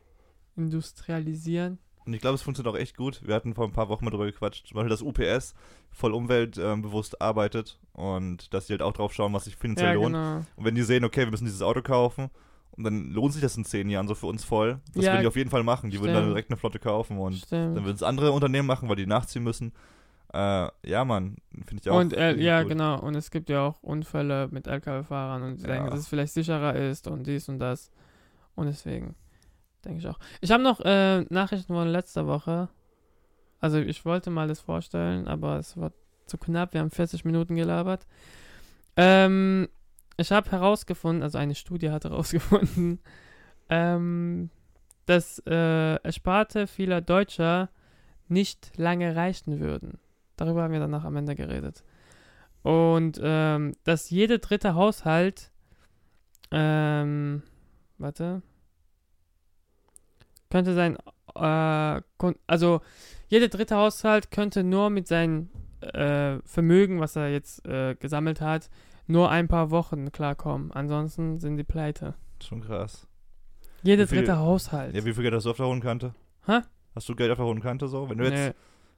[0.55, 1.79] industrialisieren.
[2.05, 3.21] Und ich glaube, es funktioniert auch echt gut.
[3.25, 4.67] Wir hatten vor ein paar Wochen mal drüber gequatscht.
[4.67, 5.53] Zum Beispiel, dass UPS
[5.91, 10.15] voll umweltbewusst arbeitet und dass die halt auch drauf schauen, was sich finanziell Ja, lohnt.
[10.15, 10.37] genau.
[10.55, 12.29] Und wenn die sehen, okay, wir müssen dieses Auto kaufen,
[12.73, 14.79] und dann lohnt sich das in zehn Jahren so für uns voll.
[14.95, 15.89] Das Ja, würden die auf jeden Fall machen.
[15.89, 16.35] Die würden dann stimmt.
[16.35, 17.75] direkt eine Flotte kaufen und Stimmt.
[17.75, 19.73] dann würden es andere Unternehmen machen, weil die nachziehen müssen.
[20.33, 21.35] Äh, ja, Mann,
[21.65, 21.99] finde ich auch.
[21.99, 22.69] Und äh, ja, gut.
[22.71, 22.99] genau.
[22.99, 25.73] Und es gibt ja auch Unfälle mit LKW-Fahrern und sie Ja.
[25.73, 27.91] denken, dass es vielleicht sicherer ist und dies und das.
[28.55, 29.15] Und deswegen.
[29.83, 30.19] denke ich auch.
[30.39, 32.69] Ich habe noch äh, Nachrichten von letzter Woche.
[33.59, 35.91] Also ich wollte mal das vorstellen, aber es war
[36.27, 36.73] zu knapp.
[36.73, 38.07] Wir haben 40 Minuten gelabert.
[38.95, 39.67] Ähm,
[40.17, 42.99] ich habe herausgefunden, also eine Studie hat herausgefunden,
[43.69, 44.49] ähm,
[45.05, 47.69] dass äh, Ersparte vieler Deutscher
[48.27, 49.99] nicht lange reichen würden.
[50.41, 51.83] Darüber haben wir danach am Ende geredet.
[52.63, 55.51] Und ähm, dass jeder dritte Haushalt,
[56.49, 57.43] ähm,
[57.99, 58.41] warte,
[60.49, 60.97] könnte sein,
[61.35, 62.01] äh,
[62.47, 62.81] also
[63.27, 65.49] jeder dritte Haushalt könnte nur mit seinem
[65.81, 68.71] äh, Vermögen, was er jetzt äh, gesammelt hat,
[69.05, 70.71] nur ein paar Wochen klarkommen.
[70.71, 72.15] Ansonsten sind die pleite.
[72.43, 73.07] Schon krass.
[73.83, 74.95] Jeder dritte Haushalt.
[74.95, 76.15] Ja, wie viel Geld hast du auf der hohen Kante?
[76.47, 76.61] Hä?
[76.95, 78.09] Hast du Geld auf der hohen Kante so?
[78.09, 78.53] Wenn du Nee.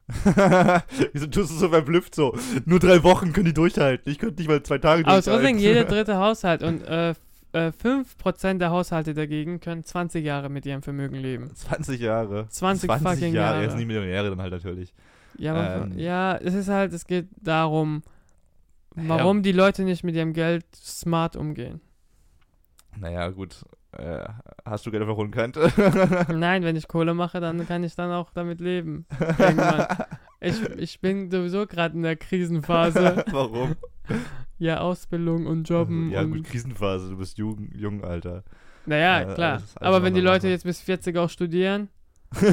[1.13, 2.36] Wieso tust du so verblüfft so?
[2.65, 4.12] Nur drei Wochen können die durchhalten.
[4.12, 5.41] Ich könnte nicht mal zwei Tage Aber durchhalten.
[5.43, 7.17] trotzdem jeder dritte Haushalt und äh, f-
[7.53, 11.55] äh, 5% der Haushalte dagegen können 20 Jahre mit ihrem Vermögen leben.
[11.55, 12.48] 20 Jahre.
[12.50, 13.55] 20 fucking Jahre.
[13.55, 13.63] Jahre.
[13.63, 14.93] Jetzt nicht Millionäre dann halt natürlich.
[15.38, 15.98] Ja, aber, Ähm.
[15.98, 18.03] ja, es ist halt, es geht darum,
[18.95, 21.79] warum die Leute nicht mit ihrem Geld smart umgehen.
[22.98, 23.63] Naja, gut.
[23.97, 24.25] Äh,
[24.65, 25.71] hast du Geld hohen Kante?
[26.33, 29.05] Nein, wenn ich Kohle mache, dann kann ich dann auch damit leben.
[29.38, 29.88] Irgendwann.
[30.45, 33.23] Ich, ich bin sowieso gerade in der Krisenphase.
[33.31, 33.77] Warum?
[34.59, 37.12] Ja, Ausbildung und Jobben Ja, und gut, Krisenphase.
[37.12, 38.43] Du bist jung, jung Alter.
[38.85, 39.51] Naja, Äh, klar.
[39.53, 41.88] alles- alles Aber wenn die Leute jetzt bis 40 auch studieren,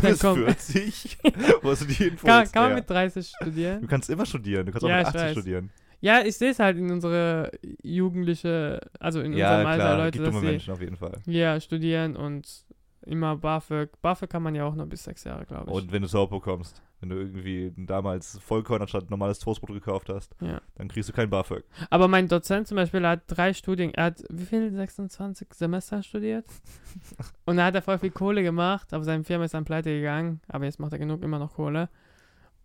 [0.03, 0.37] Bis komm.
[0.37, 1.19] 40?
[1.63, 3.81] Wo hast du die Info kann, kann man mit 30 studieren.
[3.81, 4.67] Du kannst immer studieren.
[4.67, 5.33] Du kannst Ja, auch ich mit 80 weiß.
[5.33, 5.71] studieren.
[6.01, 7.51] Ja, ich sehe es halt in unsere
[7.83, 9.99] jugendliche, also in Ja, unserem Alter klar.
[9.99, 11.19] Leute, gibt dass dumme sie Menschen auf jeden Fall.
[11.27, 12.65] ja studieren und
[13.07, 13.91] immer BAföG.
[14.03, 15.75] BAföG kann man ja auch noch bis sechs Jahre, glaube ich.
[15.77, 20.35] Und wenn du Soap bekommst, wenn du irgendwie damals Vollkorn anstatt normales Toastbrot gekauft hast,
[20.41, 20.61] Ja.
[20.77, 21.65] dann kriegst du kein BAföG.
[21.89, 26.45] Aber mein Dozent zum Beispiel hat drei Studien, er hat wie viel, 26 Semester studiert?
[27.47, 30.41] und da hat er voll viel Kohle gemacht, aber seine Firma ist dann pleite gegangen,
[30.49, 31.89] aber jetzt macht er genug immer noch Kohle.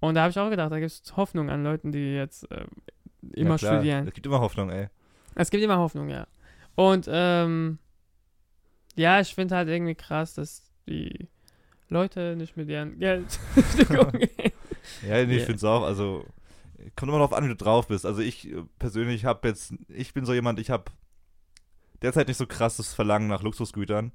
[0.02, 2.66] Und da habe ich auch gedacht, da gibt es Hoffnung an Leuten, die jetzt äh,
[3.34, 4.08] immer ja, studieren.
[4.08, 4.88] Es gibt immer Hoffnung, ey.
[5.36, 6.28] Es gibt immer Hoffnung, ja.
[6.76, 7.80] Und ähm,
[8.96, 11.28] ja, ich finde halt irgendwie krass, dass die
[11.90, 13.40] Leute nicht mit ihrem Geld
[13.90, 14.30] umgehen.
[15.02, 15.82] Ja, nee, ich finde es auch.
[15.82, 16.26] Also,
[16.96, 18.06] kommt immer darauf an, wie du drauf bist.
[18.06, 20.92] Also, ich äh, persönlich habe jetzt, ich bin so jemand, ich habe
[22.04, 24.12] derzeit nicht so krasses Verlangen nach Luxusgütern.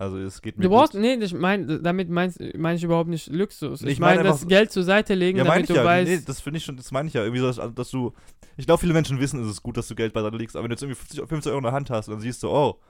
[0.00, 0.64] Also, es geht mir.
[0.64, 1.00] Du brauchst, gut.
[1.02, 2.32] nee, ich mein, damit meine
[2.74, 3.82] ich überhaupt nicht Luxus.
[3.82, 5.84] Ich, ich mein meine, das einfach- Geld zur Seite legen, Ja, damit ich du ja.
[5.84, 6.10] weißt.
[6.10, 7.22] Nee, das finde ich schon, das meine ich ja.
[7.22, 8.12] Irgendwie so, dass, dass du.
[8.56, 10.70] Ich glaube, viele Menschen wissen, es ist gut, dass du Geld beiseite legst, aber wenn
[10.70, 12.80] du jetzt irgendwie 50, 50 Euro in der Hand hast und dann siehst du, oh,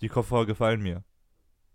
[0.00, 1.02] die Kopfhörer gefallen mir.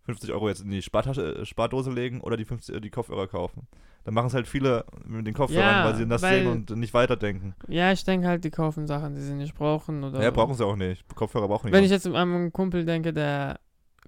[0.06, 3.28] 50 Euro jetzt in die Spartasche, äh, Spardose legen oder die, 50, äh, die Kopfhörer
[3.28, 3.68] kaufen.
[4.06, 6.70] Dann machen es halt viele mit den Kopfhörern, Ja, weil sie das weil- sehen und
[6.78, 7.54] nicht weiterdenken.
[7.68, 10.04] ja, ich denke halt, die kaufen Sachen, die sie nicht brauchen.
[10.06, 11.04] Oder Ja, brauchen sie auch nicht.
[11.16, 11.92] Kopfhörer brauchen die Wenn nicht.
[11.92, 13.60] ich jetzt an einen Kumpel denke, der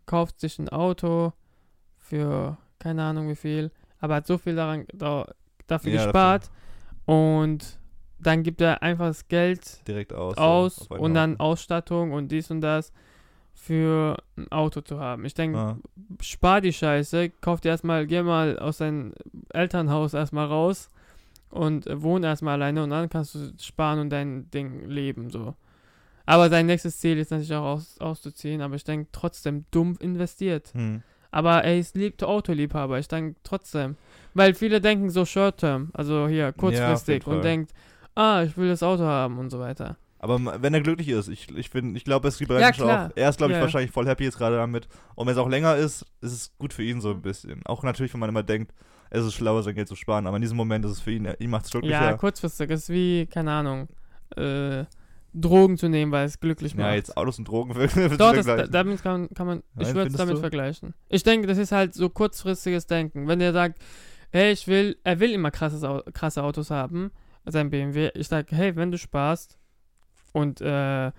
[0.06, 1.34] kauft sich ein Auto
[1.98, 5.28] für keine Ahnung wie viel, aber hat so viel daran, da,
[5.68, 6.50] dafür Ja, gespart
[7.06, 7.80] und
[8.20, 10.38] dann gibt er einfach das Geld direkt aus.
[10.38, 11.40] aus einen und dann.
[11.40, 12.92] Ausstattung und dies und das
[13.54, 15.26] für ein Auto zu haben.
[15.26, 15.78] Ich denke, Ah.
[16.22, 19.14] spar die Scheiße, kauf dir erstmal, geh mal aus deinem
[19.50, 20.90] Elternhaus erstmal raus
[21.50, 25.56] und äh, wohn erstmal alleine und dann kannst du sparen und dein Ding leben, so.
[26.32, 30.72] Aber sein nächstes Ziel ist natürlich auch aus, auszuziehen, aber ich denke trotzdem dumm investiert.
[30.74, 31.04] Hm.
[31.30, 33.98] Aber er ist lieb Autoliebhaber, ich denke trotzdem.
[34.34, 37.36] Weil viele denken so short-term, also hier kurzfristig Fall.
[37.36, 37.74] und denkt,
[38.16, 39.98] ah, ich will das Auto haben und so weiter.
[40.20, 43.10] Aber wenn er glücklich ist, ich, ich, find- ich glaube, es gibt Ja, auch.
[43.16, 43.64] Er ist, glaube ich, Ja.
[43.64, 44.88] wahrscheinlich voll happy jetzt gerade damit.
[45.16, 47.62] Und wenn es auch länger ist, ist es gut für ihn so ein bisschen.
[47.66, 48.72] Auch natürlich, wenn man immer denkt,
[49.10, 50.28] es ist schlauer, sein Geld zu sparen.
[50.28, 52.18] Aber in diesem Moment ist es für ihn, ihn macht es Ja, glücklicher.
[52.18, 53.90] kurzfristig ist wie, keine Ahnung,
[54.38, 54.86] äh,
[55.34, 56.88] Drogen zu nehmen, weil es glücklich macht.
[56.88, 59.88] Ja, jetzt Autos und Drogen will Doch, ich das, da, damit kann, kann man, ich
[59.88, 60.40] Nein, würde es damit du?
[60.40, 60.94] vergleichen.
[61.10, 63.28] Ich denke, das ist halt so kurzfristiges Denken.
[63.28, 63.82] Wenn er sagt,
[64.32, 67.12] hey, ich will, er will immer krasses, krasse Autos haben,
[67.46, 68.12] sein BMW.
[68.16, 69.58] Ich sage, hey, wenn du sparst
[70.34, 71.12] und äh,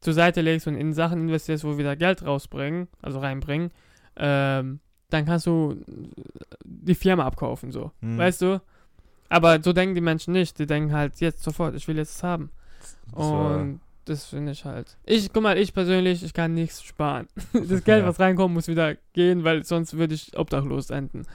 [0.00, 3.70] zur Seite legst und in Sachen investierst, wo wir wieder Geld rausbringen, also reinbringen,
[4.16, 5.76] ähm, dann kannst du
[6.64, 7.92] die Firma abkaufen, so.
[8.00, 8.18] Hm.
[8.18, 8.60] Weißt du?
[9.28, 10.58] Aber so denken die Menschen nicht.
[10.58, 12.50] Die denken halt jetzt sofort, ich will jetzt es haben.
[13.14, 14.96] Das Und das finde ich halt.
[15.04, 17.26] Ich, guck mal, ich persönlich, ich kann nichts sparen.
[17.52, 18.06] Das Geld, Ja.
[18.08, 21.26] was reinkommt, muss wieder gehen, weil sonst würde ich obdachlos enden.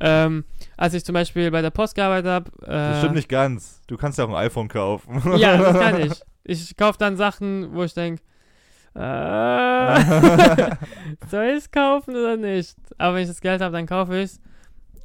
[0.00, 0.44] Ähm,
[0.76, 2.50] als ich zum Beispiel bei der Post gearbeitet habe.
[2.62, 3.82] Äh, das stimmt nicht ganz.
[3.88, 5.20] Du kannst ja auch ein iPhone kaufen.
[5.38, 6.12] Ja, das kann ich.
[6.44, 8.20] Ich kaufe dann Sachen, wo ich denke,
[8.96, 10.70] äh,
[11.30, 12.74] soll ich es kaufen oder nicht?
[12.98, 14.40] Aber wenn ich das Geld habe, dann kaufe ich es.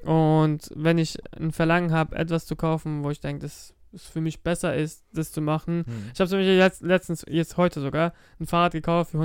[0.03, 4.21] Und wenn ich ein Verlangen habe, etwas zu kaufen, wo ich denke, dass es für
[4.21, 6.12] mich besser ist, das zu machen, Hm.
[6.13, 9.17] ich habe zum Beispiel jetzt, letztens, jetzt heute sogar, ein Fahrrad gekauft für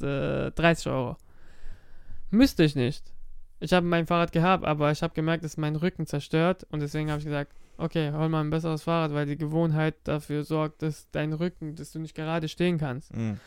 [0.00, 1.16] 130 Euro.
[2.30, 3.12] Müsste ich nicht.
[3.60, 7.10] Ich habe mein Fahrrad gehabt, aber ich habe gemerkt, dass mein Rücken zerstört und deswegen
[7.10, 11.10] habe ich gesagt, okay, hol mal ein besseres Fahrrad, weil die Gewohnheit dafür sorgt, dass
[11.10, 13.14] dein Rücken, dass du nicht gerade stehen kannst.
[13.16, 13.38] Mhm.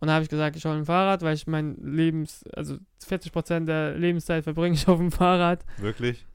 [0.00, 3.66] Und da habe ich gesagt, ich hole ein Fahrrad, weil ich mein Lebens, also 40%
[3.66, 5.64] der Lebenszeit verbringe ich auf dem Fahrrad.
[5.78, 6.26] Wirklich?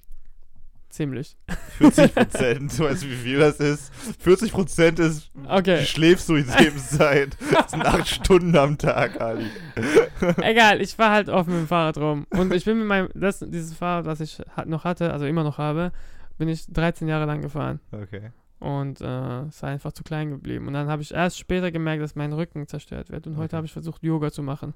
[0.90, 1.36] Ziemlich.
[1.80, 3.94] 40 Prozent, du weißt, wie viel das ist?
[4.20, 5.82] 40 Prozent ist, Okay.
[5.82, 7.38] wie schläfst du die Lebenszeit?
[7.52, 9.48] Das sind acht Stunden am Tag, Ali.
[10.42, 12.26] Egal, ich fahre halt oft mit dem Fahrrad rum.
[12.32, 15.58] Und ich bin mit meinem, das, dieses Fahrrad, was ich noch hatte, also immer noch
[15.58, 15.92] habe,
[16.38, 17.80] bin ich 13 Jahre lang gefahren.
[17.92, 18.32] Okay.
[18.60, 20.68] Und äh, es war einfach zu klein geblieben.
[20.68, 23.28] Und dann habe ich erst später gemerkt, dass mein Rücken zerstört wird.
[23.28, 23.56] Und heute Okay.
[23.58, 24.74] habe ich versucht, Yoga zu machen.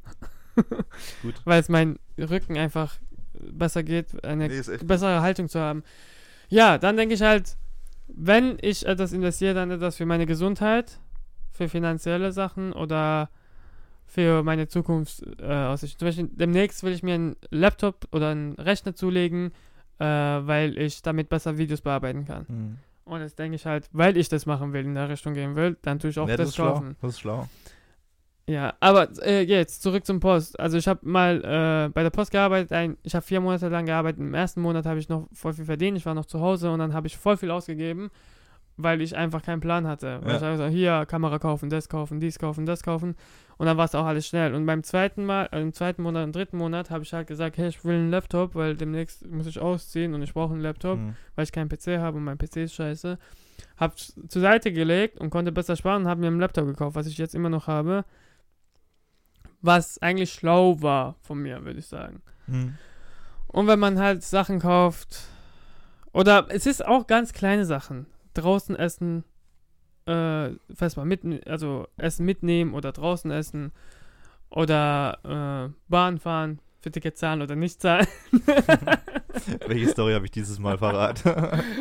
[1.24, 1.36] Gut.
[1.45, 2.95] Weil es mein Rücken einfach
[3.52, 5.84] besser geht, eine Nee, bessere Haltung zu haben.
[6.50, 7.58] Ja, dann denke ich halt,
[8.08, 11.00] wenn ich etwas investiere, dann etwas für meine Gesundheit,
[11.52, 13.30] für finanzielle Sachen oder
[14.06, 15.50] für meine Zukunftsaussichten.
[15.50, 16.00] Äh, Aussichten.
[16.00, 19.52] Zum Beispiel demnächst will ich mir einen Laptop oder einen Rechner zulegen,
[20.00, 22.46] äh, weil ich damit besser Videos bearbeiten kann.
[22.50, 22.78] Mhm.
[23.06, 25.78] Und jetzt denke ich halt, weil ich das machen will, in der Richtung gehen will,
[25.82, 26.74] dann tue ich auch Ja, das, schlau.
[26.74, 26.96] kaufen.
[27.02, 27.48] Das ist schlau.
[28.52, 30.60] Ja, aber äh, jetzt zurück zum Post.
[30.60, 32.72] Also ich habe mal äh, bei der Post gearbeitet.
[32.74, 34.20] Ein, ich habe vier Monate lang gearbeitet.
[34.20, 35.98] Im ersten Monat habe ich noch voll viel verdient.
[35.98, 38.10] Ich war noch zu Hause und dann habe ich voll viel ausgegeben,
[38.78, 40.20] weil ich einfach keinen Plan hatte.
[40.24, 40.36] Weil Ja.
[40.38, 43.16] ich habe gesagt, hier Kamera kaufen, das kaufen, dies kaufen, das kaufen.
[43.58, 44.56] Und dann war es auch alles schnell.
[44.56, 47.58] Und beim zweiten Mal, äh, im zweiten Monat und dritten Monat habe ich halt gesagt,
[47.58, 50.98] hey, ich will einen Laptop, weil demnächst muss ich ausziehen und ich brauche einen Laptop
[50.98, 51.16] Mhm.
[51.36, 53.18] weil ich keinen PC habe und mein PC ist scheiße.
[53.78, 57.06] Hab's zur Seite gelegt und konnte besser sparen und habe mir einen Laptop gekauft, was
[57.08, 58.04] ich jetzt immer noch habe.
[59.62, 62.21] Was eigentlich schlau war von mir, würde ich sagen.
[62.47, 62.78] Mhm.
[63.47, 65.24] Und wenn man halt Sachen kauft,
[66.13, 68.06] oder es ist auch ganz kleine Sachen.
[68.34, 69.24] Draußen essen,
[70.06, 73.71] äh, fest mal mit, also Essen mitnehmen oder draußen essen
[74.50, 78.08] oder äh, Bahn fahren, für Ticket zahlen oder nicht zahlen.
[79.67, 81.63] Welche Story habe ich dieses Mal verraten?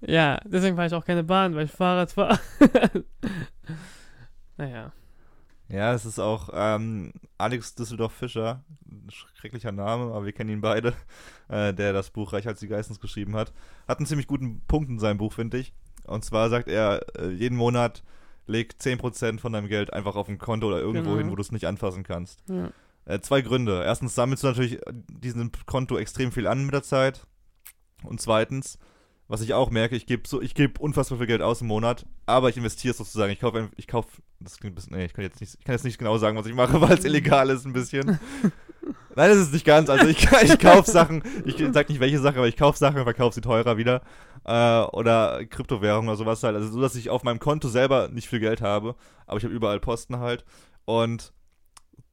[0.00, 2.38] Ja, deswegen fahre ich auch keine Bahn, weil ich Fahrrad fahre.
[4.56, 4.92] naja.
[5.68, 10.60] Ja, es ist auch ähm, Alex Düsseldorf Fischer, ein schrecklicher Name, aber wir kennen ihn
[10.60, 10.94] beide,
[11.48, 13.52] äh, der das Buch Reich als die Geistens geschrieben hat.
[13.86, 15.72] Hat einen ziemlich guten Punkt in seinem Buch, finde ich.
[16.06, 18.02] Und zwar sagt er, äh, jeden Monat
[18.46, 21.18] leg 10% von deinem Geld einfach auf ein Konto oder irgendwo Genau.
[21.18, 22.42] hin, wo du es nicht anfassen kannst.
[22.48, 22.70] Ja.
[23.04, 23.82] Äh, zwei Gründe.
[23.84, 27.26] Erstens sammelst du natürlich diesem Konto extrem viel an mit der Zeit.
[28.04, 28.78] Und zweitens,
[29.28, 32.06] was ich auch merke, ich gebe so, ich gebe unfassbar viel Geld aus im Monat,
[32.24, 33.30] aber ich investiere es sozusagen.
[33.30, 34.08] Ich kaufe, ich kaufe,
[34.40, 36.36] das klingt ein bisschen, nee, ich kann jetzt nicht, ich kann jetzt nicht genau sagen,
[36.38, 38.18] was ich mache, weil es illegal ist ein bisschen.
[39.14, 39.90] Nein, das ist nicht ganz.
[39.90, 43.04] Also ich, ich kaufe Sachen, ich sag nicht welche Sache, aber ich kaufe Sachen und
[43.04, 44.02] verkaufe sie teurer wieder.
[44.44, 46.56] Äh, oder Kryptowährungen oder sowas halt.
[46.56, 48.94] Also so, dass ich auf meinem Konto selber nicht viel Geld habe,
[49.26, 50.44] aber ich habe überall Posten halt.
[50.84, 51.34] Und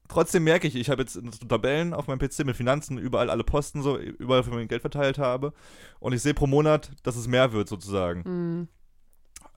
[0.07, 3.81] trotzdem merke ich, ich habe jetzt Tabellen auf meinem PC mit Finanzen, überall alle Posten
[3.81, 5.53] so, überall für mein Geld verteilt habe.
[5.99, 8.23] Und ich sehe pro Monat, dass es mehr wird sozusagen.
[8.25, 8.67] Mhm.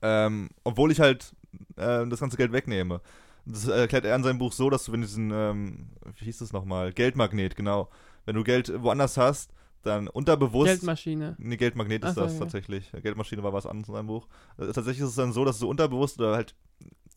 [0.01, 1.35] Ähm, obwohl ich halt
[1.75, 3.01] äh, das ganze Geld wegnehme.
[3.45, 6.39] Das erklärt er in seinem Buch so, dass du, wenn du diesen, ähm, wie hieß
[6.39, 7.89] das nochmal, Geldmagnet, genau.
[8.25, 10.67] Wenn du Geld woanders hast, dann unterbewusst.
[10.67, 11.35] Geldmaschine.
[11.39, 12.39] Nee, Geldmagnet ist Ach das ja.
[12.39, 12.91] tatsächlich.
[12.91, 14.27] Geldmaschine war was anderes in seinem Buch.
[14.57, 16.55] Äh, tatsächlich ist es dann so, dass du unterbewusst oder halt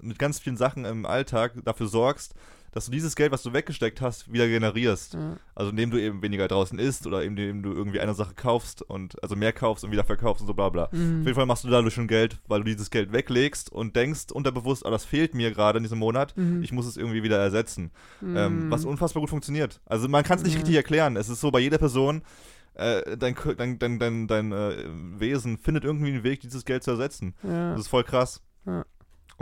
[0.00, 2.34] mit ganz vielen Sachen im Alltag dafür sorgst,
[2.74, 5.12] dass du dieses Geld, was du weggesteckt hast, wieder generierst.
[5.12, 5.36] Ja.
[5.54, 9.22] Also indem du eben weniger draußen isst oder indem du irgendwie eine Sache kaufst und
[9.22, 10.84] also mehr kaufst und wieder verkaufst und so bla bla.
[10.86, 11.20] Auf Mhm.
[11.22, 14.86] jeden Fall machst du dadurch schon Geld, weil du dieses Geld weglegst und denkst unterbewusst,
[14.86, 16.62] ah, das fehlt mir gerade in diesem Monat, Mhm.
[16.62, 17.90] ich muss es irgendwie wieder ersetzen.
[18.22, 18.70] Ähm, Mhm.
[18.70, 19.82] was unfassbar gut funktioniert.
[19.84, 21.16] Also man kann es nicht richtig erklären.
[21.16, 22.22] Es ist so bei jeder Person,
[22.72, 24.86] äh, dein, dein, dein, dein, dein äh,
[25.20, 27.34] Wesen findet irgendwie einen Weg, dieses Geld zu ersetzen.
[27.42, 27.72] ja.
[27.72, 28.40] Das ist voll krass.
[28.64, 28.84] Ja.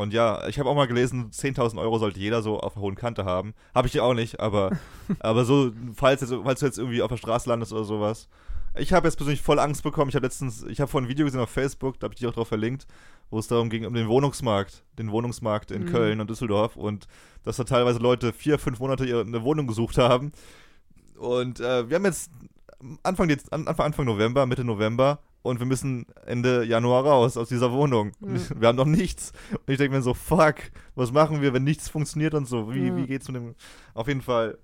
[0.00, 2.94] Und ja, ich habe auch mal gelesen, 10.000 Euro sollte jeder so auf der hohen
[2.94, 3.54] Kante haben.
[3.74, 4.70] Habe ich ja auch nicht, aber,
[5.20, 8.28] aber so, falls, jetzt, falls du jetzt irgendwie auf der Straße landest oder sowas.
[8.76, 10.08] Ich habe jetzt persönlich voll Angst bekommen.
[10.08, 12.28] Ich habe letztens, ich habe vorhin ein Video gesehen auf Facebook, da habe ich dich
[12.28, 12.86] auch drauf verlinkt,
[13.28, 15.86] wo es darum ging, um den Wohnungsmarkt, den Wohnungsmarkt in Mhm.
[15.86, 17.06] Köln und Düsseldorf und
[17.42, 20.32] dass da teilweise Leute vier, fünf Monate ihre, eine Wohnung gesucht haben.
[21.18, 22.30] Und äh, wir haben jetzt
[23.02, 28.12] Anfang, Anfang, Anfang November, Mitte November und wir müssen Ende Januar raus aus dieser Wohnung.
[28.20, 28.40] Mhm.
[28.56, 29.32] Wir haben noch nichts.
[29.52, 30.56] Und ich denke mir so, fuck,
[30.94, 32.72] was machen wir, wenn nichts funktioniert und so?
[32.74, 32.96] Wie, Ja.
[32.96, 33.54] wie geht's mit dem.
[33.94, 34.58] Auf jeden Fall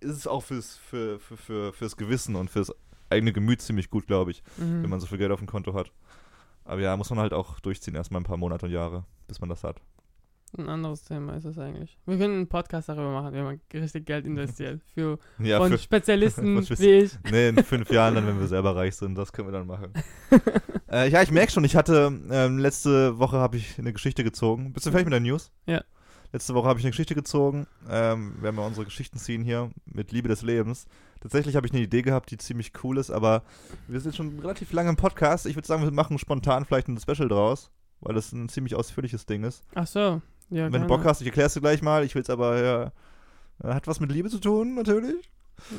[0.00, 2.72] ist es auch fürs, für, für, für, fürs Gewissen und fürs
[3.10, 4.82] eigene Gemüt ziemlich gut, glaube ich, Mhm.
[4.82, 5.90] wenn man so viel Geld auf dem Konto hat.
[6.64, 9.48] Aber ja, muss man halt auch durchziehen, erstmal ein paar Monate und Jahre, bis man
[9.48, 9.80] das hat.
[10.58, 11.96] Ein anderes Thema ist es eigentlich.
[12.06, 14.80] Wir können einen Podcast darüber machen, wie man richtig Geld investiert.
[14.94, 17.12] Für, Ja, von für, Spezialisten Spez- wie ich.
[17.30, 19.92] Nee, in fünf Jahren dann, wenn wir selber reich sind, das können wir dann machen.
[20.90, 24.72] äh, ja, ich merke schon, ich hatte, ähm, letzte Woche habe ich eine Geschichte gezogen.
[24.72, 25.52] Bist du fertig mit der News?
[25.66, 25.82] Ja.
[26.32, 27.66] Letzte Woche habe ich eine Geschichte gezogen.
[27.88, 30.86] Ähm, wir haben ja unsere Geschichten ziehen hier mit Liebe des Lebens.
[31.20, 33.42] Tatsächlich habe ich eine Idee gehabt, die ziemlich cool ist, aber
[33.88, 35.46] wir sind schon relativ lange im Podcast.
[35.46, 39.26] Ich würde sagen, wir machen spontan vielleicht ein Special draus, weil das ein ziemlich ausführliches
[39.26, 39.64] Ding ist.
[39.74, 40.22] Ach so.
[40.50, 40.88] Ja, Wenn du.
[40.88, 42.04] Bock hast, ich erkläre es dir gleich mal.
[42.04, 42.92] Ich will es aber, ja,
[43.62, 45.30] hat was mit Liebe zu tun, natürlich.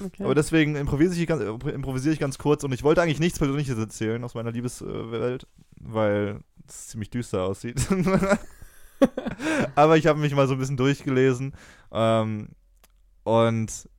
[0.05, 0.23] Okay.
[0.23, 3.77] Aber deswegen improvisiere ich, ganz, improvisiere ich ganz kurz und ich wollte eigentlich nichts Persönliches
[3.77, 5.47] erzählen aus meiner Liebeswelt,
[5.79, 7.81] weil es ziemlich düster aussieht.
[9.75, 11.53] Aber ich habe mich mal so ein bisschen durchgelesen
[11.91, 12.49] ähm,
[13.23, 13.89] und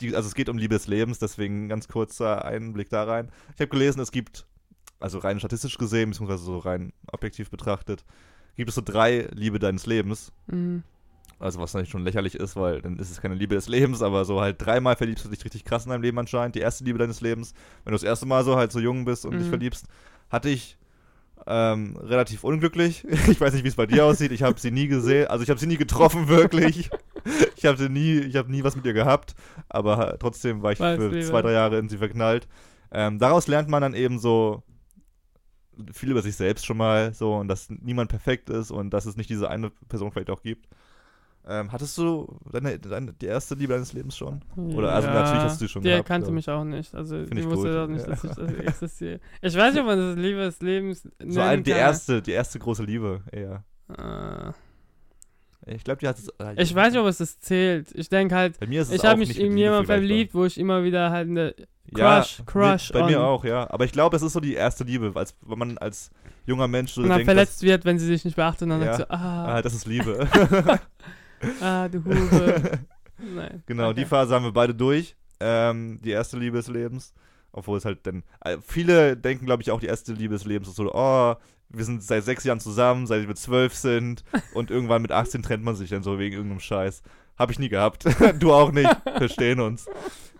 [0.00, 3.30] die, also es geht um Liebe des Lebens, deswegen ein ganz kurzer Einblick da rein.
[3.54, 4.46] Ich habe gelesen, es gibt,
[5.00, 8.04] also rein statistisch gesehen, beziehungsweise so rein objektiv betrachtet,
[8.56, 10.32] gibt es so drei Liebe deines Lebens.
[10.46, 10.82] Mhm.
[11.38, 14.24] Also was natürlich schon lächerlich ist, weil dann ist es keine Liebe des Lebens, aber
[14.24, 16.54] so halt dreimal verliebst du dich richtig krass in deinem Leben anscheinend.
[16.54, 17.52] Die erste Liebe deines Lebens,
[17.84, 19.50] wenn du das erste Mal so halt so jung bist und dich Mhm.
[19.50, 19.86] verliebst,
[20.30, 20.76] hatte ich
[21.48, 23.04] ähm, relativ unglücklich.
[23.28, 24.30] Ich weiß nicht, wie es bei dir aussieht.
[24.30, 26.90] Ich habe sie nie gesehen, also ich habe sie nie getroffen wirklich.
[27.56, 29.34] Ich habe sie nie, ich habe nie was mit ihr gehabt,
[29.68, 32.46] aber trotzdem war ich Weiß für zwei, drei Jahre in sie verknallt.
[32.92, 34.62] Ähm, daraus lernt man dann eben so
[35.92, 39.16] viel über sich selbst schon mal so und dass niemand perfekt ist und dass es
[39.16, 40.68] nicht diese eine Person vielleicht auch gibt.
[41.44, 44.42] Ähm, hattest du deine, deine, die erste Liebe deines Lebens schon?
[44.56, 46.34] Oder also natürlich hast du schon Der gehabt, kannte ja.
[46.34, 46.94] mich auch nicht.
[46.94, 48.10] Also Find die ich wusste gut, auch nicht, ja.
[48.10, 49.20] dass ich das existiere.
[49.40, 51.80] Ich weiß nicht, ob man das Liebe des Lebens nennen So ein, die kann.
[51.80, 53.64] erste, die erste große Liebe, eher.
[53.88, 54.52] Äh,
[55.74, 56.28] Ich glaube, die hat es.
[56.38, 57.88] äh, ich weiß nicht, ob es das zählt.
[57.92, 60.58] Ich denke halt, Bei mir ist es ich habe mich in jemanden verliebt, wo ich
[60.58, 61.54] immer wieder halt eine
[61.96, 63.68] Ja, Crush, Crush Bei mir auch, ja.
[63.70, 66.10] Aber ich glaube, es ist so die erste Liebe, als wenn man als
[66.46, 68.82] junger Mensch so und dann denkt, verletzt wird, wenn sie sich nicht beachtet und dann
[68.82, 68.96] Ja.
[68.96, 70.28] sagt so, dass, ah, ah, das ist Liebe.
[71.60, 72.80] ah, du Hure.
[73.34, 73.62] Nein.
[73.66, 74.00] Genau, okay.
[74.00, 75.16] die Phase haben wir beide durch.
[75.40, 77.12] Ähm, die erste Liebe des Lebens.
[77.52, 78.22] Obwohl es halt dann.
[78.40, 81.34] Äh, viele denken, glaube ich, auch, die erste Liebe des Lebens ist so, oh,
[81.68, 84.24] wir sind seit sechs Jahren zusammen, seit wir zwölf sind
[84.54, 87.02] und irgendwann mit 18 trennt man sich dann so wegen irgendeinem Scheiß.
[87.38, 88.04] Habe ich nie gehabt.
[88.38, 88.90] du auch nicht.
[89.16, 89.86] Verstehen uns.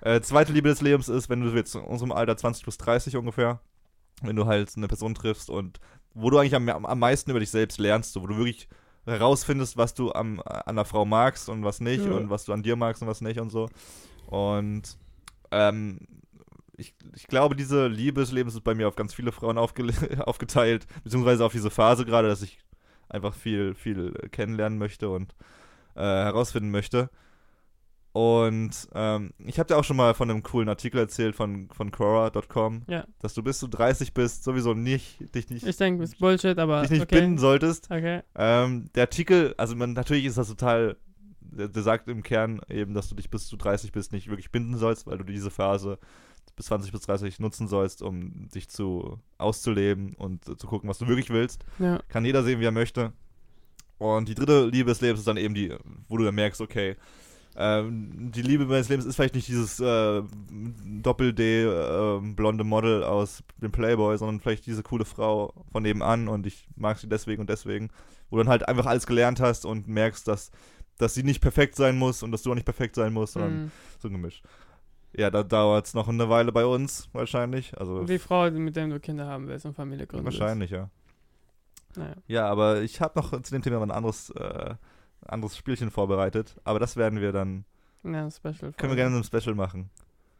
[0.00, 3.16] Äh, zweite Liebe des Lebens ist, wenn du jetzt in unserem Alter 20 bis 30
[3.16, 3.60] ungefähr,
[4.22, 5.80] wenn du halt eine Person triffst und
[6.14, 8.68] wo du eigentlich am, am meisten über dich selbst lernst, so, wo du wirklich
[9.06, 12.12] herausfindest, was du am, an einer Frau magst und was nicht Ja.
[12.12, 13.68] und was du an dir magst und was nicht und so.
[14.26, 14.96] Und
[15.50, 15.98] ähm,
[16.76, 19.92] ich, ich glaube, diese Liebe des Lebens ist bei mir auf ganz viele Frauen aufge
[20.26, 22.58] aufgeteilt, beziehungsweise auf diese Phase gerade, dass ich
[23.08, 25.34] einfach viel, viel kennenlernen möchte und
[25.94, 27.10] äh, herausfinden möchte.
[28.12, 31.90] Und ähm, ich habe dir auch schon mal von einem coolen Artikel erzählt von, von
[31.90, 33.06] Quora.com, Ja.
[33.20, 36.82] dass du bis du 30 bist, sowieso nicht, dich nicht, Ich denke, ist Bullshit, aber
[36.82, 37.20] dich nicht okay.
[37.20, 37.86] binden solltest.
[37.90, 38.20] Okay.
[38.34, 40.96] Ähm, der Artikel, also man, natürlich ist das total,
[41.40, 44.50] der, der sagt im Kern eben, dass du dich bis du 30 bist nicht wirklich
[44.50, 45.98] binden sollst, weil du diese Phase
[46.54, 50.98] bis 20 bis 30 nutzen sollst, um dich zu auszuleben und äh, zu gucken, was
[50.98, 51.64] du wirklich willst.
[51.78, 51.98] Ja.
[52.08, 53.14] Kann jeder sehen, wie er möchte.
[54.02, 55.72] Und die dritte Liebe des Lebens ist dann eben die,
[56.08, 56.96] wo du dann merkst, okay,
[57.54, 60.22] ähm, die Liebe meines Lebens ist vielleicht nicht dieses äh,
[61.02, 66.46] Doppel-D äh, blonde Model aus dem Playboy, sondern vielleicht diese coole Frau von nebenan und
[66.46, 67.90] ich mag sie deswegen und deswegen,
[68.30, 70.50] wo du dann halt einfach alles gelernt hast und merkst, dass,
[70.98, 73.64] dass sie nicht perfekt sein muss und dass du auch nicht perfekt sein musst, sondern
[73.64, 73.70] Mhm.
[74.00, 74.42] so ein Gemisch.
[75.14, 77.78] Ja, da dauert es noch eine Weile bei uns wahrscheinlich.
[77.78, 80.88] Also Die Frau, mit der du Kinder haben willst und Familie gründen wahrscheinlich, ja.
[81.96, 82.14] Naja.
[82.26, 84.74] Ja, aber ich habe noch zu dem Thema ein anderes, äh,
[85.26, 86.56] anderes Spielchen vorbereitet.
[86.64, 87.64] Aber das werden wir dann,
[88.04, 88.72] Ja, Special.
[88.72, 89.90] können wir gerne in einem Special machen.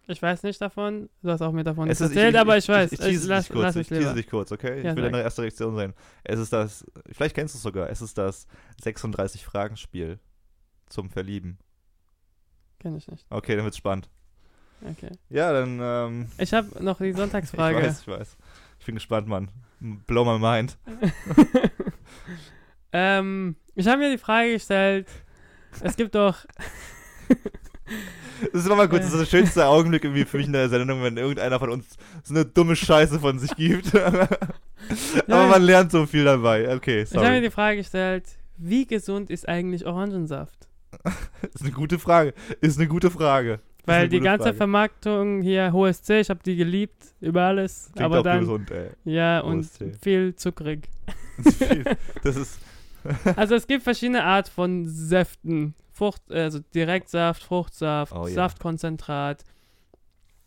[0.09, 1.09] Ich weiß nicht davon.
[1.23, 2.91] Du hast auch mir davon Es nicht ist- erzählt, aber ich weiß.
[2.93, 4.79] Ich, Ich, tease lass, dich kurz, lass ich tease dich kurz, okay?
[4.79, 5.13] Ich Ja, will sag.
[5.13, 5.95] deine erste Reaktion sehen.
[6.25, 8.49] Es ist das, vielleicht kennst du es sogar, es ist das
[8.83, 10.19] 36-Fragen-Spiel
[10.89, 11.59] zum Verlieben.
[12.81, 13.25] Kenn ich nicht.
[13.31, 14.09] Okay, dann wird's spannend.
[14.85, 15.11] Okay.
[15.29, 17.79] Ja, dann, ähm, Ich habe noch die Sonntagsfrage.
[17.79, 18.37] ich weiß, ich weiß.
[18.81, 19.49] Ich bin gespannt, Mann.
[20.07, 20.79] Blow my mind.
[22.93, 25.09] ähm, ich habe mir die Frage gestellt.
[25.81, 26.45] Es gibt doch.
[28.53, 31.03] Das ist nochmal kurz, das ist der schönste Augenblick irgendwie für mich in der Sendung,
[31.03, 33.95] wenn irgendeiner von uns so eine dumme Scheiße von sich gibt.
[33.97, 36.75] Aber man lernt so viel dabei.
[36.75, 37.41] Okay, Ich habe mir sorry.
[37.41, 38.25] die Frage gestellt,
[38.57, 40.69] wie gesund ist eigentlich Orangensaft?
[41.55, 42.35] Ist eine gute Frage.
[42.61, 43.61] Ist eine gute Frage.
[43.85, 44.57] Weil die ganze Frage.
[44.57, 47.91] Vermarktung hier, HSC, ich habe die geliebt, über alles.
[47.93, 48.91] Klingt aber dann, gesund, ey.
[49.05, 49.69] ja, und
[50.01, 50.89] viel zuckrig.
[52.23, 52.61] Das ist
[53.37, 55.75] Also es gibt verschiedene Art von Säften.
[55.91, 58.35] Frucht, also Direktsaft, Fruchtsaft, Oh, ja.
[58.35, 59.45] Saftkonzentrat.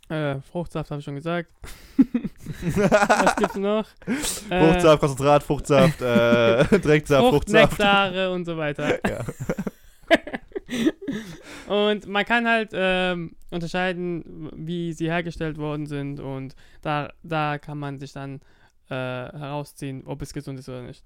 [0.09, 1.49] Äh, Fruchtsaft habe ich schon gesagt.
[2.77, 3.85] Was gibt's noch?
[4.49, 7.73] Äh, Fruchtsaft, Konzentrat, Fruchtsaft, äh, Direktsaft, Fruchtsaft.
[7.73, 8.99] Fruchtnektare und so weiter.
[9.07, 9.25] Ja.
[11.67, 17.77] Und man kann halt ähm, unterscheiden, wie sie hergestellt worden sind und da, da kann
[17.77, 18.41] man sich dann
[18.89, 21.03] äh, herausziehen, ob es gesund ist oder nicht.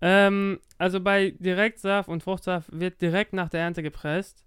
[0.00, 4.44] Ähm, also bei Direktsaft und Fruchtsaft wird direkt nach der Ernte gepresst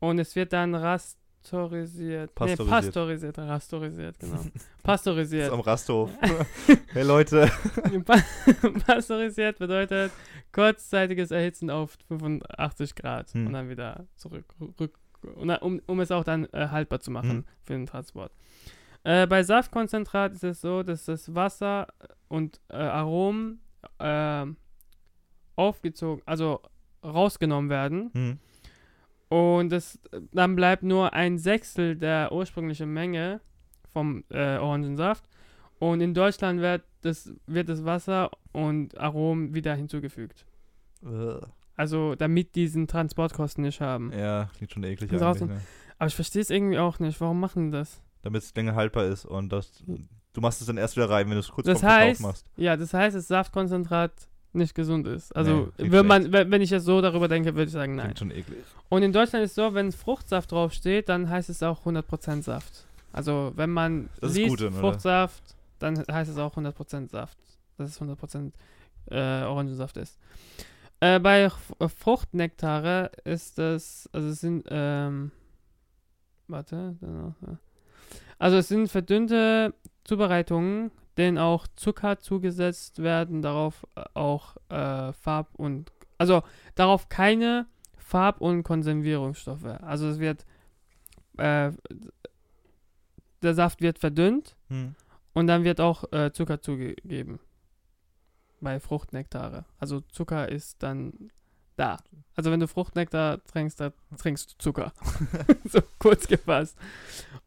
[0.00, 1.21] und es wird dann rastorisiert.
[1.42, 2.30] Pasteurisiert.
[2.40, 4.36] Nee, pasteurisiert, rastorisiert, genau.
[4.36, 5.52] Das ist Pasteurisiert.
[5.52, 6.10] am Rasthof.
[6.92, 7.50] hey Leute.
[8.04, 8.22] Pa-
[8.86, 10.12] Pasteurisiert bedeutet
[10.52, 13.46] kurzzeitiges Erhitzen auf 85 Grad Hm.
[13.48, 14.44] und dann wieder zurück,
[14.78, 14.94] rück,
[15.60, 17.44] um, um es auch dann äh, haltbar zu machen Hm.
[17.64, 18.32] für den Transport.
[19.04, 21.88] Äh, bei Saftkonzentrat ist es so, dass das Wasser
[22.28, 23.60] und äh, Aromen
[23.98, 24.46] äh,
[25.56, 26.60] aufgezogen, also
[27.04, 28.38] rausgenommen werden Hm.
[29.32, 29.98] Und es,
[30.32, 33.40] dann bleibt nur ein Sechstel der ursprünglichen Menge
[33.90, 35.24] vom äh, Orangensaft.
[35.78, 40.44] Und in Deutschland wird das, wird das Wasser und Aromen wieder hinzugefügt.
[41.02, 41.40] Ugh.
[41.76, 44.12] Also damit diesen Transportkosten nicht haben.
[44.12, 45.48] Ja, klingt schon eklig eigentlich.
[45.48, 45.60] Ne?
[45.98, 47.18] Aber ich verstehe es irgendwie auch nicht.
[47.22, 48.02] Warum machen die das?
[48.20, 51.34] Damit es länger haltbar ist und das, du machst es dann erst wieder rein, wenn
[51.34, 52.46] du es kurz Das heißt, machst.
[52.56, 55.34] ja, das heißt, dass Saftkonzentrat nicht gesund ist.
[55.34, 58.06] Also Nee, wenn, man, wenn ich jetzt so darüber denke, würde ich sagen, nein.
[58.14, 58.64] Klingt schon eklig.
[58.88, 62.86] Und in Deutschland ist es so, wenn Fruchtsaft draufsteht, dann heißt es auch 100% Saft.
[63.12, 64.80] Also wenn man Das liest gut dann, oder?
[64.80, 65.42] Fruchtsaft,
[65.78, 67.38] dann heißt es auch 100% Saft.
[67.78, 68.52] Dass es 100%
[69.10, 70.18] äh, Orangensaft ist.
[71.00, 75.32] Äh, bei äh, Fruchtnektare ist es, also es sind, ähm,
[76.46, 76.96] warte,
[78.38, 85.54] also es sind verdünnte Zubereitungen, denen auch Zucker zugesetzt werden, darauf äh, auch äh, Farb-
[85.54, 86.42] und, also
[86.74, 89.64] darauf keine Farb- und Konservierungsstoffe.
[89.82, 90.44] Also es wird,
[91.38, 91.72] äh,
[93.42, 94.94] der Saft wird verdünnt Hm.
[95.34, 97.40] und dann wird auch äh, Zucker zugegeben.
[98.60, 99.64] Bei Fruchtnektare.
[99.80, 101.30] Also Zucker ist dann
[101.76, 101.98] da.
[102.36, 104.92] Also wenn du Fruchtnektar trinkst, da trinkst du Zucker.
[105.64, 106.78] so kurz gefasst.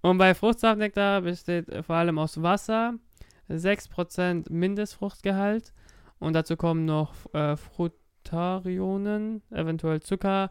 [0.02, 2.96] Und bei Fruchtsaftnektar besteht äh, vor allem aus Wasser,
[3.50, 5.74] 6% Mindestfruchtgehalt
[6.20, 10.50] und dazu kommen noch äh, Frutarionen, eventuell Zucker,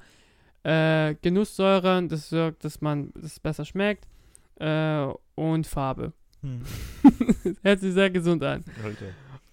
[0.62, 4.06] äh, Genusssäuren, das sorgt, dass man das besser schmeckt
[4.56, 6.12] äh, und Farbe.
[6.42, 6.62] Hm.
[7.62, 8.64] Hört sich sehr gesund an.
[8.82, 9.06] Alter.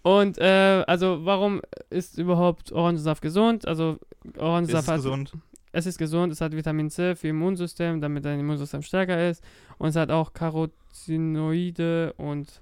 [0.03, 3.67] Und äh, also warum ist überhaupt Orangensaft gesund?
[3.67, 5.33] Also Ist Orangensaft es hat gesund?
[5.71, 9.43] es ist gesund, es hat Vitamin C für Immunsystem, damit dein Immunsystem stärker ist.
[9.77, 12.61] Und es hat auch Carotinoide und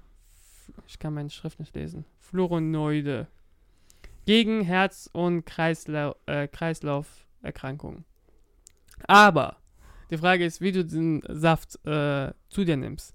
[0.90, 2.04] ich kann meine Schrift nicht lesen.
[2.18, 3.28] Fluoronoide.
[4.26, 8.04] Gegen Herz- und Kreislau äh, Kreislauferkrankungen.
[9.06, 9.56] Aber
[10.10, 13.14] die Frage ist, wie du den Saft äh, zu dir nimmst.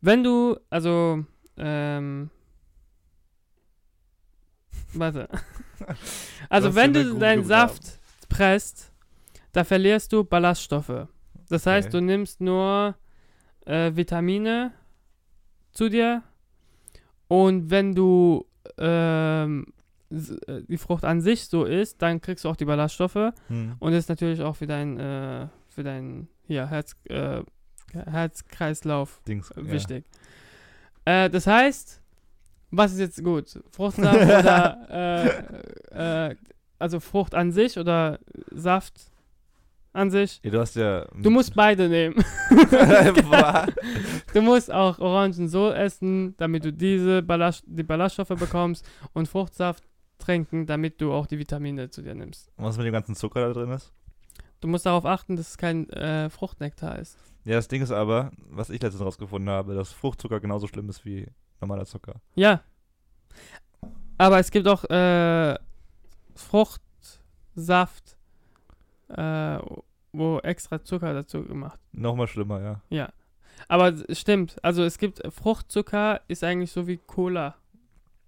[0.00, 1.24] Wenn du, also,
[1.56, 2.28] ähm,
[4.92, 5.28] warte.
[6.48, 7.44] Also, wenn du deinen.
[7.44, 8.92] Saft presst,
[9.52, 11.06] da verlierst du Ballaststoffe.
[11.48, 11.98] Das heißt, Okay.
[11.98, 12.96] du nimmst nur
[13.64, 14.72] äh, Vitamine
[15.72, 16.24] zu dir
[17.32, 18.44] und wenn du
[18.76, 19.72] ähm,
[20.10, 23.76] äh, die Frucht an sich so isst, dann kriegst du auch die Ballaststoffe Hm.
[23.78, 27.42] und ist natürlich auch für dein äh, für dein hier Herz äh,
[27.94, 29.40] Herzkreislauf äh, ja.
[29.56, 30.04] wichtig.
[31.06, 32.02] Äh, das heißt,
[32.70, 33.58] was ist jetzt gut?
[33.70, 35.46] Fruchtsaft oder
[35.94, 36.36] äh, äh,
[36.78, 38.18] also Frucht an sich oder
[38.50, 39.10] Saft
[39.92, 40.40] an sich?
[40.42, 41.06] Ja, du hast ja.
[41.14, 42.16] Du musst beide nehmen.
[44.32, 49.84] Du musst auch Orangen so essen, damit du diese Ballast, die Ballaststoffe bekommst und Fruchtsaft
[50.18, 52.50] trinken, damit du auch die Vitamine zu dir nimmst.
[52.56, 53.92] Was mit dem ganzen Zucker da drin ist?
[54.60, 57.18] Du musst darauf achten, dass es kein äh, Fruchtnektar ist.
[57.44, 61.04] Ja, das Ding ist aber, was ich letztens rausgefunden habe, dass Fruchtzucker genauso schlimm ist
[61.04, 61.26] wie
[61.60, 62.20] normaler Zucker.
[62.36, 62.62] Ja.
[64.18, 65.58] Aber es gibt auch äh,
[66.36, 68.16] Fruchtsaft,
[69.16, 69.58] äh,
[70.12, 71.78] wo extra Zucker dazu gemacht.
[71.92, 72.80] Nochmal schlimmer, ja.
[72.90, 73.08] Ja.
[73.68, 74.56] Aber es stimmt.
[74.62, 77.54] Also es gibt Fruchtzucker ist eigentlich so wie Cola.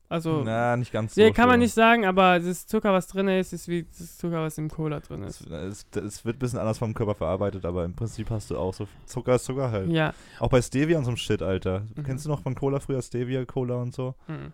[0.08, 1.20] Also Na, nicht ganz so.
[1.20, 4.42] nee, kann man nicht sagen, aber das Zucker, was drin ist, ist wie das Zucker,
[4.42, 5.50] was im Cola drin Es, ist.
[5.50, 8.74] es, es wird ein bisschen anders vom Körper verarbeitet, aber im Prinzip hast du auch
[8.74, 9.90] so Zucker ist Zucker halt.
[9.90, 10.12] Ja.
[10.38, 11.84] Auch bei Stevia und so einem Shit, Alter.
[11.96, 12.02] Mhm.
[12.04, 14.14] Kennst du noch von Cola früher Stevia, Cola und so?
[14.28, 14.52] Mhm.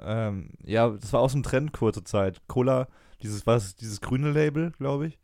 [0.00, 2.42] Ähm, ja, das war auch so ein Trend kurze Zeit.
[2.46, 2.86] Cola,
[3.22, 5.18] dieses, was, dieses grüne Label, glaube ich.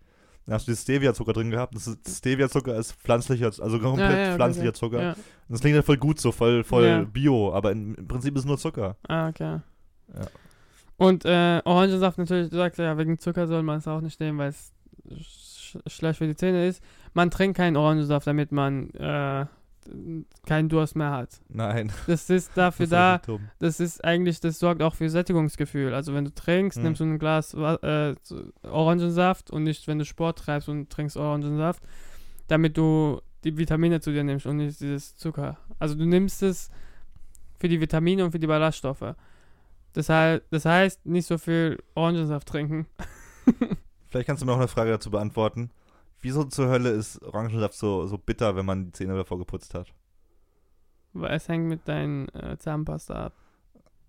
[0.47, 1.75] Da hast du Stevia-Zucker drin gehabt.
[1.75, 4.79] Das ist, Stevia-Zucker ist pflanzlicher, also komplett Ja, ja, pflanzlicher okay.
[4.79, 5.03] Zucker.
[5.03, 5.17] Ja.
[5.49, 8.47] Das klingt ja voll gut so, voll, voll bio, aber in, im Prinzip ist es
[8.47, 8.97] nur Zucker.
[9.09, 9.61] Ah, okay.
[10.15, 10.27] Ja.
[10.97, 14.39] Und äh, Orangensaft natürlich, du sagst ja, wegen Zucker soll man es auch nicht nehmen,
[14.39, 14.73] weil es
[15.19, 16.83] sch schlecht für die Zähne ist.
[17.15, 19.47] Man trinkt keinen Orangensaft, damit man äh,
[20.47, 21.41] keinen Durst mehr hat.
[21.49, 21.93] Nein.
[22.07, 23.49] Das ist dafür das da, ist dumm.
[23.59, 25.95] das ist eigentlich, das sorgt auch für Sättigungsgefühl.
[25.95, 26.85] Also wenn du trinkst, Mhm.
[26.85, 28.15] nimmst du ein Glas äh,
[28.63, 31.83] Orangensaft und nicht, wenn du Sport treibst und trinkst Orangensaft,
[32.49, 35.57] damit du die Vitamine zu dir nimmst und nicht dieses Zucker.
[35.79, 36.71] Also du nimmst es
[37.59, 39.15] für die Vitamine und für die Ballaststoffe.
[39.93, 42.87] Das, hei- das heißt, nicht so viel Orangensaft trinken.
[44.09, 45.71] Vielleicht kannst du mir auch eine Frage dazu beantworten.
[46.23, 49.93] Wieso zur Hölle ist Orangensaft so, so bitter, wenn man die Zähne davor geputzt hat?
[51.13, 53.33] Weil es hängt mit deinen äh, Zahnpasta ab.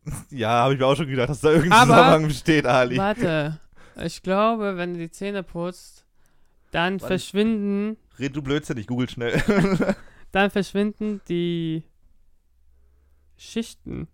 [0.29, 2.97] Ja, habe ich mir auch schon gedacht, dass da irgendein Aber- Zusammenhang besteht, Ali.
[2.97, 3.59] Warte,
[4.03, 6.05] ich glaube, wenn du die Zähne putzt,
[6.71, 7.07] dann Wann?
[7.07, 9.41] verschwinden, Red du Blödsinn, ich google schnell.
[10.31, 11.83] dann verschwinden die
[13.37, 14.07] Schichten.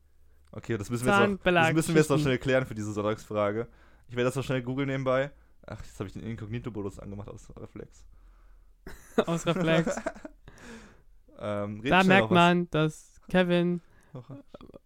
[0.52, 2.92] okay, das müssen wir jetzt noch, das müssen wir jetzt noch schnell klären für diese
[2.92, 3.68] Sonntagsfrage.
[4.10, 5.32] Ich werde das noch schnell googeln nebenbei.
[5.68, 8.06] Ach, jetzt habe ich den Inkognito-Modus angemacht aus Reflex.
[9.26, 9.96] Aus Reflex.
[11.40, 13.82] Ähm, da merkt man, dass Kevin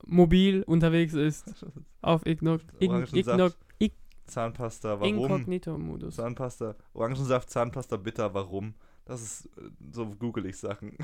[0.05, 1.65] mobil unterwegs ist
[2.01, 3.57] auf Igno Ign Orangensaft.
[3.79, 5.07] Igno Zahnpasta, warum?
[5.07, 6.15] Inkognito-Modus.
[6.15, 8.75] Zahnpasta, Orangensaft, Zahnpasta bitter, warum?
[9.05, 10.97] Das ist äh, so google ich Sachen.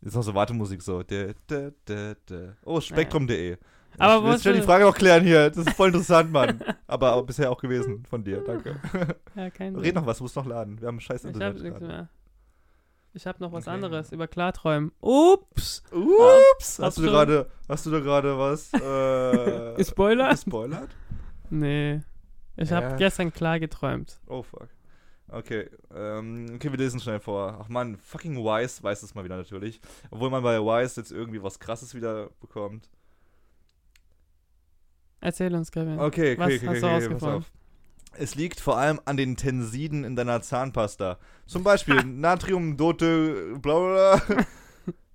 [0.00, 1.02] Ist noch so Wartemusik so.
[2.64, 3.56] Oh, spektrum.de.
[3.98, 5.50] Aber ich will schnell die Frage auch klären hier.
[5.50, 6.62] Das ist voll interessant, Mann.
[6.86, 8.42] aber, aber bisher auch gewesen von dir.
[8.42, 8.80] Danke.
[9.34, 10.80] Ja, kein Red noch was, muss noch laden.
[10.80, 11.62] Wir haben scheiß Ich hab Internet.
[11.62, 12.08] nichts mehr.
[13.16, 13.74] Ich hab noch was Okay.
[13.74, 14.90] anderes über Klarträumen.
[15.00, 15.84] Ups!
[15.92, 16.08] Ups!
[16.60, 20.30] Hast Hast du du- gerade, hast du da gerade was äh, Gespoilert?
[20.32, 20.88] gespoilert?
[21.50, 22.00] Nee.
[22.56, 22.96] Ich habe Ja.
[22.96, 24.18] gestern klar geträumt.
[24.26, 24.68] Oh fuck.
[25.28, 27.58] Okay, ähm, okay, wir lesen schnell vor.
[27.62, 29.80] Ach man, fucking Wise weiß es mal wieder natürlich.
[30.10, 32.90] Obwohl man bei Wise jetzt irgendwie was krasses wieder bekommt.
[35.24, 35.98] Erzähl uns, Kevin.
[35.98, 37.38] Okay, okay, Was okay, hast okay, du rausgefunden?
[37.38, 37.44] auf.
[38.18, 41.18] Es liegt vor allem an den Tensiden in deiner Zahnpasta.
[41.46, 44.22] Zum Beispiel Natrium, Dote, bla bla.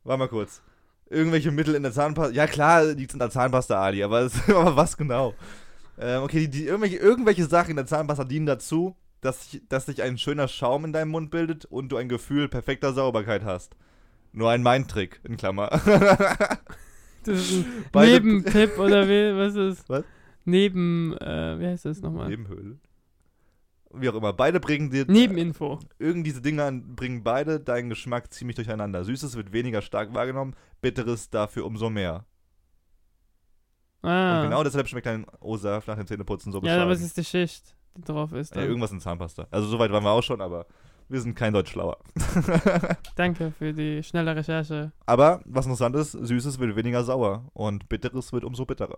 [0.04, 0.64] Warte mal kurz.
[1.12, 2.34] Irgendwelche Mittel in der Zahnpasta.
[2.34, 5.36] Ja klar, liegt in der Zahnpasta, Ali, aber, es, aber was genau?
[6.00, 10.02] Ähm, okay, die, die, irgendwelche, irgendwelche Sachen in der Zahnpasta dienen dazu, dass, dass sich
[10.02, 13.76] ein schöner Schaum in deinem Mund bildet und du ein Gefühl perfekter Sauberkeit hast.
[14.32, 15.70] Nur ein Mindtrick, in Klammer.
[17.94, 19.90] Nebentipp oder wie, was ist?
[19.90, 20.04] Was?
[20.46, 22.30] Neben, äh, wie heißt das nochmal?
[22.30, 22.78] Nebenhöhle.
[23.92, 24.34] Wie auch immer.
[24.34, 25.06] Beide bringen dir.
[25.06, 25.80] Nebeninfo.
[25.98, 29.04] Irgend diese Dinger bringen beide deinen Geschmack ziemlich durcheinander.
[29.04, 32.26] Süßes wird weniger stark wahrgenommen, bitteres dafür umso mehr.
[34.02, 34.38] Ah.
[34.38, 37.06] Und genau deshalb schmeckt dein O-Saft nach dem Zähneputzen so ja, aber es bescheiden.
[37.08, 38.56] ist die Schicht, die drauf ist.
[38.56, 39.48] ja, irgendwas in Zahnpasta.
[39.52, 40.68] Also soweit waren wir auch schon, aber
[41.10, 41.98] wir sind kein Deutsch schlauer.
[43.16, 44.92] Danke für die schnelle Recherche.
[45.06, 48.98] aber was interessant ist, Süßes wird weniger sauer und Bitteres wird umso bitterer.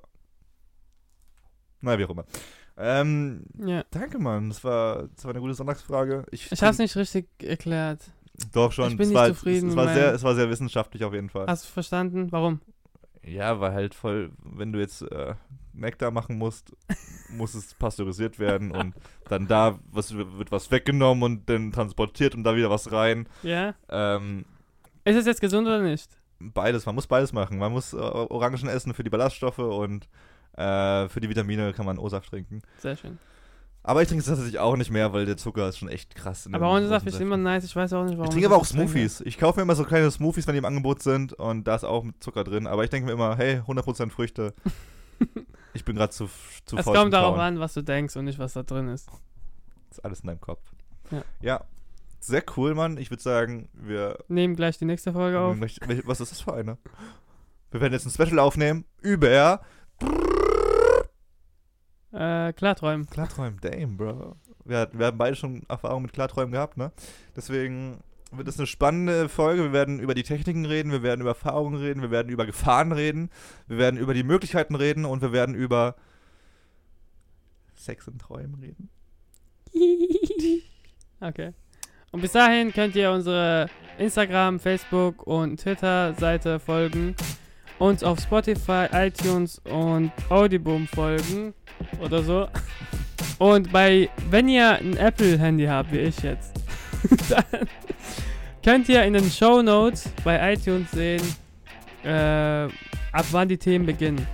[1.82, 2.26] Naja, wie auch immer.
[2.78, 3.84] Ähm, Ja.
[3.92, 4.50] danke, Mann.
[4.50, 6.26] Das war, das war eine gute Sonntagsfrage.
[6.32, 8.02] Ich, Ich hab's nicht richtig erklärt.
[8.54, 8.92] Doch schon.
[8.92, 10.50] ich bin es nicht war, zufrieden Es, es, mit war sehr, meinem- es war sehr
[10.50, 11.48] wissenschaftlich auf jeden Fall.
[11.48, 12.32] Hast du verstanden?
[12.32, 12.62] Warum?
[13.24, 15.36] Ja, weil halt voll, wenn du jetzt äh,
[15.74, 16.76] Nektar machen musst,
[17.30, 18.94] muss es pasteurisiert werden und
[19.30, 23.28] dann da was, wird was weggenommen und dann transportiert und da wieder was rein.
[23.44, 23.76] Ja?
[23.90, 24.46] Ähm,
[25.06, 26.10] Ist es jetzt gesund oder nicht?
[26.42, 27.58] beides, man muss beides machen.
[27.58, 30.08] Man muss äh, Orangen essen für die Ballaststoffe und
[30.58, 32.62] äh, für die Vitamine kann man O-Saft trinken.
[32.80, 33.20] Sehr schön.
[33.84, 36.46] Aber ich trinke es tatsächlich auch nicht mehr, weil der Zucker ist schon echt krass.
[36.46, 37.64] in Aber Orangensaft ist immer nice.
[37.64, 38.26] Ich weiß auch nicht, warum.
[38.26, 38.88] Ich trinke aber auch trinke.
[38.88, 39.22] Smoothies.
[39.22, 41.84] Ich kaufe mir immer so kleine Smoothies, wenn die im Angebot sind und da ist
[41.84, 42.68] auch Zucker drin.
[42.68, 44.54] Aber ich denke mir immer, hey, 100% Früchte.
[45.74, 46.30] ich bin gerade zu,
[46.66, 49.10] zu Es kommt darauf an, was du denkst und nicht, was da drin ist.
[49.90, 50.62] Ist alles in deinem Kopf.
[51.12, 51.24] Ja.
[51.42, 51.66] Ja.
[52.20, 52.98] Sehr cool, Mann.
[52.98, 54.20] Ich würde sagen, wir.
[54.28, 55.58] Nehmen gleich die nächste Folge auf.
[55.60, 56.78] Was ist das für eine?
[57.72, 59.62] Wir werden jetzt ein Special aufnehmen über
[62.14, 63.10] Äh, Klarträumen.
[63.10, 63.60] Klarträumen.
[63.62, 64.36] Damn, Bro.
[64.66, 66.92] Wir, wir haben beide schon Erfahrung mit Klarträumen gehabt, ne?
[67.36, 68.02] Deswegen
[68.32, 69.64] wird es eine spannende Folge.
[69.64, 72.92] Wir werden über die Techniken reden, wir werden über Erfahrungen reden, wir werden über Gefahren
[72.92, 73.30] reden,
[73.68, 75.96] wir werden über die Möglichkeiten reden und wir werden über
[77.76, 78.90] Sex in Träumen reden.
[81.20, 81.54] okay.
[82.12, 87.16] Und bis dahin könnt ihr unsere Instagram, Facebook und Twitter-Seite folgen.
[87.80, 91.54] Uns auf Spotify, iTunes und Audiboom folgen.
[92.00, 92.48] Oder so.
[93.40, 96.54] Und bei, wenn ihr ein Apple-Handy habt, wie ich jetzt,
[97.30, 97.68] dann
[98.64, 101.22] könnt ihr in den Show Notes bei iTunes sehen,
[102.04, 102.66] äh,
[103.12, 104.26] ab wann die Themen beginnen.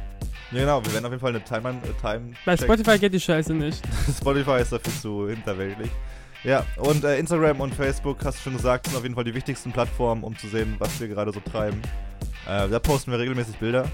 [0.51, 1.81] Ja, genau, wir werden auf jeden Fall eine Time.
[1.83, 3.83] Äh, Time Bei Spotify geht die Scheiße nicht.
[4.17, 5.91] Spotify ist dafür zu hinterweltlich.
[6.43, 9.33] Ja, und äh, Instagram und Facebook, hast du schon gesagt, sind auf jeden Fall die
[9.33, 11.81] wichtigsten Plattformen, um zu sehen, was wir gerade so treiben.
[12.47, 13.85] Äh, da posten wir regelmäßig Bilder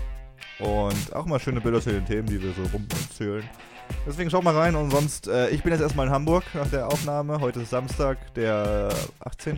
[0.60, 3.44] und auch mal schöne Bilder zu den Themen, die wir so rumerzählen.
[4.06, 6.88] Deswegen schaut mal rein und sonst, äh, ich bin jetzt erstmal in Hamburg nach der
[6.88, 7.40] Aufnahme.
[7.40, 8.90] Heute ist Samstag, der
[9.22, 9.58] 18.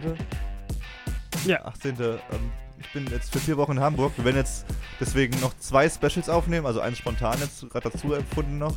[1.46, 1.64] Ja.
[1.66, 1.96] 18.
[2.00, 2.20] Ähm,
[2.80, 4.14] ich bin jetzt für vier Wochen in Hamburg.
[4.18, 4.66] Wir werden jetzt
[5.00, 8.76] deswegen noch zwei Specials aufnehmen, also eins spontan jetzt gerade dazu empfunden noch.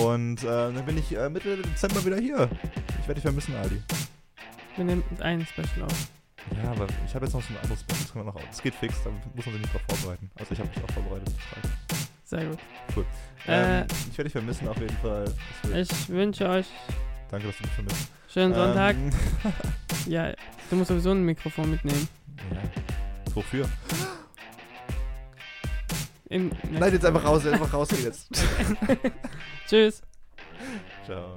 [0.00, 2.48] Und äh, dann bin ich äh, Mitte Dezember wieder hier.
[3.00, 3.82] Ich werde dich vermissen, Adi.
[4.76, 6.08] Wir nehmen ein Special auf.
[6.62, 8.48] Ja, aber ich habe jetzt noch so ein anderes Special, das können wir noch auf.
[8.50, 10.30] Es geht fix, da muss man sich nicht drauf vorbereiten.
[10.34, 11.34] Also ich habe mich auch vorbereitet.
[12.24, 12.58] Sehr gut.
[12.96, 13.06] Cool.
[13.46, 15.24] Äh, ähm, äh, ich werde dich vermissen auf jeden Fall.
[15.74, 16.66] Ich wünsche euch.
[17.30, 18.08] Danke, dass du mich vermisst.
[18.32, 18.58] Schönen ähm.
[18.58, 18.96] Sonntag.
[18.96, 19.10] Ähm.
[20.06, 20.32] ja,
[20.70, 22.08] du musst sowieso ein Mikrofon mitnehmen.
[22.50, 23.34] Ja.
[23.34, 23.68] Wofür?
[26.28, 28.28] Im, Nein, jetzt einfach raus, einfach raus jetzt.
[29.68, 30.02] Tschüss.
[31.04, 31.36] Ciao.